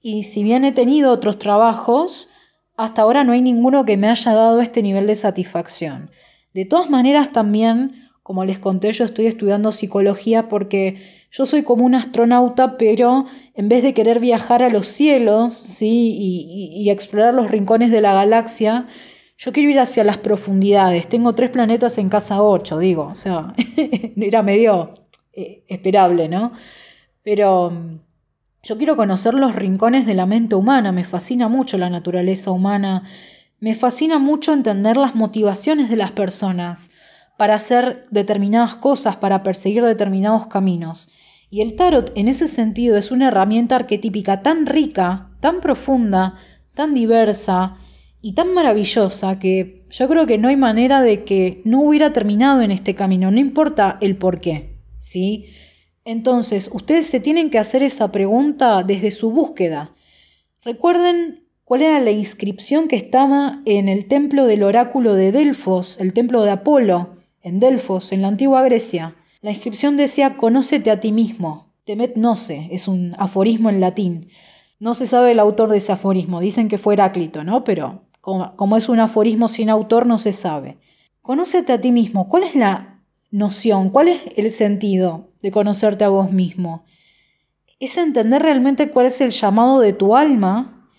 Y 0.00 0.22
si 0.22 0.42
bien 0.42 0.64
he 0.64 0.72
tenido 0.72 1.12
otros 1.12 1.38
trabajos, 1.38 2.28
hasta 2.76 3.02
ahora 3.02 3.24
no 3.24 3.32
hay 3.32 3.42
ninguno 3.42 3.84
que 3.84 3.96
me 3.96 4.08
haya 4.08 4.32
dado 4.32 4.60
este 4.62 4.82
nivel 4.82 5.06
de 5.06 5.16
satisfacción. 5.16 6.10
De 6.54 6.64
todas 6.64 6.88
maneras, 6.88 7.32
también, 7.32 8.08
como 8.22 8.44
les 8.44 8.58
conté, 8.58 8.92
yo 8.92 9.04
estoy 9.04 9.26
estudiando 9.26 9.72
psicología 9.72 10.48
porque 10.48 11.17
yo 11.30 11.46
soy 11.46 11.62
como 11.62 11.84
un 11.84 11.94
astronauta, 11.94 12.78
pero 12.78 13.26
en 13.54 13.68
vez 13.68 13.82
de 13.82 13.94
querer 13.94 14.20
viajar 14.20 14.62
a 14.62 14.70
los 14.70 14.86
cielos 14.86 15.54
¿sí? 15.54 16.16
y 16.18 16.90
explorar 16.90 17.34
los 17.34 17.50
rincones 17.50 17.90
de 17.90 18.00
la 18.00 18.14
galaxia, 18.14 18.86
Yo 19.40 19.52
quiero 19.52 19.70
ir 19.70 19.78
hacia 19.78 20.02
las 20.02 20.18
profundidades. 20.18 21.08
Tengo 21.08 21.34
tres 21.36 21.50
planetas 21.50 21.96
en 21.98 22.08
casa 22.08 22.42
8, 22.42 22.78
digo. 22.78 23.04
O 23.04 23.14
sea, 23.14 23.54
era 24.16 24.42
medio 24.42 24.94
eh, 25.32 25.62
esperable, 25.68 26.28
¿no? 26.28 26.52
Pero 27.22 27.70
mm, 27.70 28.00
yo 28.64 28.76
quiero 28.76 28.96
conocer 28.96 29.34
los 29.34 29.54
rincones 29.54 30.06
de 30.06 30.14
la 30.14 30.26
mente 30.26 30.56
humana. 30.56 30.90
Me 30.90 31.04
fascina 31.04 31.48
mucho 31.48 31.78
la 31.78 31.88
naturaleza 31.88 32.50
humana. 32.50 33.04
Me 33.60 33.76
fascina 33.76 34.18
mucho 34.18 34.52
entender 34.52 34.96
las 34.96 35.14
motivaciones 35.14 35.88
de 35.88 35.96
las 35.96 36.10
personas 36.10 36.90
para 37.36 37.54
hacer 37.54 38.08
determinadas 38.10 38.74
cosas, 38.74 39.16
para 39.16 39.44
perseguir 39.44 39.84
determinados 39.84 40.48
caminos. 40.48 41.08
Y 41.50 41.62
el 41.62 41.76
tarot 41.76 42.12
en 42.14 42.28
ese 42.28 42.46
sentido 42.46 42.96
es 42.96 43.10
una 43.10 43.28
herramienta 43.28 43.76
arquetípica 43.76 44.42
tan 44.42 44.66
rica, 44.66 45.30
tan 45.40 45.60
profunda, 45.60 46.34
tan 46.74 46.94
diversa 46.94 47.76
y 48.20 48.34
tan 48.34 48.52
maravillosa 48.52 49.38
que 49.38 49.86
yo 49.90 50.08
creo 50.08 50.26
que 50.26 50.38
no 50.38 50.48
hay 50.48 50.56
manera 50.56 51.00
de 51.00 51.24
que 51.24 51.62
no 51.64 51.80
hubiera 51.80 52.12
terminado 52.12 52.60
en 52.60 52.70
este 52.70 52.94
camino, 52.94 53.30
no 53.30 53.38
importa 53.38 53.96
el 54.00 54.16
por 54.16 54.40
qué, 54.40 54.76
¿sí? 54.98 55.46
Entonces, 56.04 56.70
ustedes 56.72 57.06
se 57.06 57.20
tienen 57.20 57.50
que 57.50 57.58
hacer 57.58 57.82
esa 57.82 58.12
pregunta 58.12 58.82
desde 58.82 59.10
su 59.10 59.30
búsqueda. 59.30 59.94
Recuerden 60.62 61.44
cuál 61.64 61.82
era 61.82 62.00
la 62.00 62.10
inscripción 62.10 62.88
que 62.88 62.96
estaba 62.96 63.62
en 63.66 63.88
el 63.88 64.06
templo 64.06 64.46
del 64.46 64.62
oráculo 64.62 65.14
de 65.14 65.32
Delfos, 65.32 66.00
el 66.00 66.12
templo 66.12 66.42
de 66.44 66.50
Apolo, 66.50 67.16
en 67.42 67.60
Delfos, 67.60 68.12
en 68.12 68.22
la 68.22 68.28
antigua 68.28 68.62
Grecia. 68.62 69.16
La 69.40 69.52
inscripción 69.52 69.96
decía 69.96 70.36
Conócete 70.36 70.90
a 70.90 70.98
ti 70.98 71.12
mismo. 71.12 71.72
Temet 71.84 72.16
noce, 72.16 72.68
es 72.72 72.88
un 72.88 73.14
aforismo 73.18 73.70
en 73.70 73.80
latín. 73.80 74.28
No 74.80 74.94
se 74.94 75.06
sabe 75.06 75.30
el 75.30 75.38
autor 75.38 75.70
de 75.70 75.78
ese 75.78 75.92
aforismo, 75.92 76.40
dicen 76.40 76.68
que 76.68 76.78
fue 76.78 76.94
Heráclito, 76.94 77.44
¿no? 77.44 77.64
Pero 77.64 78.02
como, 78.20 78.76
es 78.76 78.88
un 78.88 79.00
aforismo 79.00 79.48
sin 79.48 79.70
autor, 79.70 80.06
no 80.06 80.18
se 80.18 80.32
sabe. 80.32 80.78
Conócete 81.22 81.72
a 81.72 81.80
ti 81.80 81.92
mismo. 81.92 82.28
¿Cuál 82.28 82.42
es 82.42 82.54
la 82.54 83.02
noción? 83.30 83.90
¿Cuál 83.90 84.08
es 84.08 84.20
el 84.36 84.50
sentido 84.50 85.30
de 85.40 85.50
conocerte 85.50 86.04
a 86.04 86.08
vos 86.08 86.30
mismo? 86.32 86.84
Es 87.80 87.96
entender 87.96 88.42
realmente 88.42 88.90
cuál 88.90 89.06
es 89.06 89.20
el 89.20 89.30
llamado 89.30 89.80
de 89.80 89.92
tu 89.92 90.16
alma, 90.16 90.90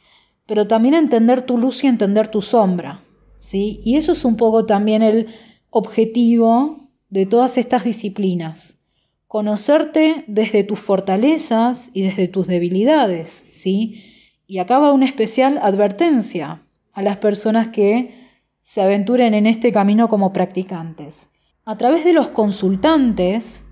pero 0.48 0.66
también 0.66 0.96
entender 0.96 1.42
tu 1.42 1.58
luz 1.58 1.84
y 1.84 1.88
entender 1.88 2.30
tu 2.30 2.42
sombra. 2.42 3.04
¿sí? 3.40 3.82
Y 3.84 3.98
eso 3.98 4.14
es 4.14 4.26
un 4.26 4.38
poco 4.38 4.66
también 4.66 5.04
el 5.04 5.28
objetivo 5.70 6.89
de 7.10 7.26
todas 7.26 7.58
estas 7.58 7.84
disciplinas. 7.84 8.80
Conocerte 9.28 10.24
desde 10.28 10.64
tus 10.64 10.80
fortalezas 10.80 11.92
y 11.94 12.04
desde 12.04 12.28
tus 12.28 12.48
debilidades, 12.48 13.46
¿sí? 13.52 14.04
Y 14.48 14.58
acá 14.58 14.80
va 14.80 14.94
una 14.94 15.06
especial 15.06 15.60
advertencia 15.62 16.64
a 16.94 17.02
las 17.04 17.18
personas 17.18 17.70
que 17.70 18.16
se 18.64 18.82
aventuren 18.82 19.34
en 19.34 19.46
este 19.46 19.72
camino 19.72 20.10
como 20.10 20.34
practicantes. 20.34 21.28
A 21.66 21.78
través 21.78 22.04
de 22.04 22.14
los 22.14 22.30
consultantes 22.30 23.66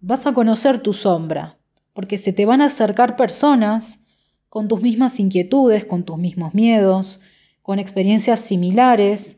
vas 0.00 0.26
a 0.26 0.34
conocer 0.34 0.80
tu 0.80 0.92
sombra, 0.92 1.58
porque 1.94 2.18
se 2.18 2.32
te 2.32 2.44
van 2.44 2.60
a 2.60 2.66
acercar 2.66 3.16
personas 3.16 4.00
con 4.48 4.68
tus 4.68 4.82
mismas 4.82 5.18
inquietudes, 5.18 5.84
con 5.84 6.04
tus 6.04 6.18
mismos 6.18 6.54
miedos, 6.54 7.20
con 7.62 7.78
experiencias 7.78 8.40
similares 8.40 9.37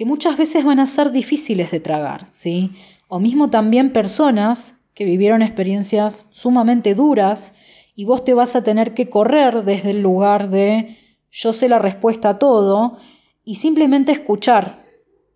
que 0.00 0.06
muchas 0.06 0.38
veces 0.38 0.64
van 0.64 0.80
a 0.80 0.86
ser 0.86 1.12
difíciles 1.12 1.70
de 1.70 1.78
tragar, 1.78 2.26
¿sí? 2.30 2.70
O 3.06 3.20
mismo 3.20 3.50
también 3.50 3.92
personas 3.92 4.80
que 4.94 5.04
vivieron 5.04 5.42
experiencias 5.42 6.26
sumamente 6.30 6.94
duras 6.94 7.52
y 7.94 8.06
vos 8.06 8.24
te 8.24 8.32
vas 8.32 8.56
a 8.56 8.64
tener 8.64 8.94
que 8.94 9.10
correr 9.10 9.62
desde 9.62 9.90
el 9.90 10.00
lugar 10.00 10.48
de 10.48 10.96
yo 11.30 11.52
sé 11.52 11.68
la 11.68 11.78
respuesta 11.78 12.30
a 12.30 12.38
todo 12.38 12.96
y 13.44 13.56
simplemente 13.56 14.10
escuchar, 14.10 14.86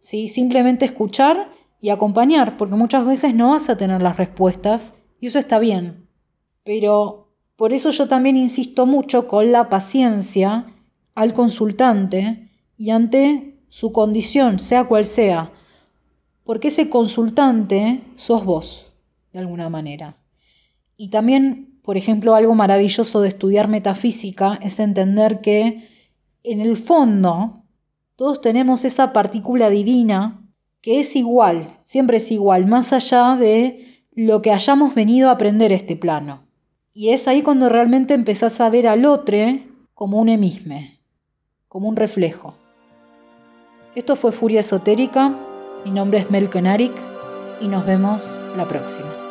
¿sí? 0.00 0.28
Simplemente 0.28 0.86
escuchar 0.86 1.50
y 1.82 1.90
acompañar, 1.90 2.56
porque 2.56 2.74
muchas 2.74 3.04
veces 3.04 3.34
no 3.34 3.50
vas 3.50 3.68
a 3.68 3.76
tener 3.76 4.00
las 4.00 4.16
respuestas 4.16 4.94
y 5.20 5.26
eso 5.26 5.38
está 5.38 5.58
bien. 5.58 6.08
Pero 6.62 7.34
por 7.56 7.74
eso 7.74 7.90
yo 7.90 8.08
también 8.08 8.38
insisto 8.38 8.86
mucho 8.86 9.28
con 9.28 9.52
la 9.52 9.68
paciencia 9.68 10.68
al 11.14 11.34
consultante 11.34 12.48
y 12.78 12.88
ante 12.88 13.53
su 13.74 13.90
condición, 13.90 14.60
sea 14.60 14.84
cual 14.84 15.04
sea, 15.04 15.50
porque 16.44 16.68
ese 16.68 16.88
consultante 16.88 18.02
sos 18.14 18.44
vos, 18.44 18.92
de 19.32 19.40
alguna 19.40 19.68
manera. 19.68 20.16
Y 20.96 21.08
también, 21.08 21.80
por 21.82 21.96
ejemplo, 21.96 22.36
algo 22.36 22.54
maravilloso 22.54 23.20
de 23.20 23.30
estudiar 23.30 23.66
metafísica 23.66 24.60
es 24.62 24.78
entender 24.78 25.40
que 25.40 25.88
en 26.44 26.60
el 26.60 26.76
fondo 26.76 27.64
todos 28.14 28.40
tenemos 28.40 28.84
esa 28.84 29.12
partícula 29.12 29.70
divina 29.70 30.40
que 30.80 31.00
es 31.00 31.16
igual, 31.16 31.76
siempre 31.82 32.18
es 32.18 32.30
igual, 32.30 32.66
más 32.66 32.92
allá 32.92 33.34
de 33.34 34.04
lo 34.12 34.40
que 34.40 34.52
hayamos 34.52 34.94
venido 34.94 35.30
a 35.30 35.32
aprender 35.32 35.72
este 35.72 35.96
plano. 35.96 36.46
Y 36.92 37.08
es 37.08 37.26
ahí 37.26 37.42
cuando 37.42 37.68
realmente 37.68 38.14
empezás 38.14 38.60
a 38.60 38.70
ver 38.70 38.86
al 38.86 39.04
otro 39.04 39.36
como 39.94 40.20
un 40.20 40.28
emisme, 40.28 41.00
como 41.66 41.88
un 41.88 41.96
reflejo. 41.96 42.54
Esto 43.94 44.16
fue 44.16 44.32
Furia 44.32 44.58
Esotérica, 44.58 45.32
mi 45.84 45.92
nombre 45.92 46.18
es 46.18 46.28
Mel 46.28 46.50
Arik 46.66 46.92
y 47.60 47.68
nos 47.68 47.86
vemos 47.86 48.40
la 48.56 48.66
próxima. 48.66 49.23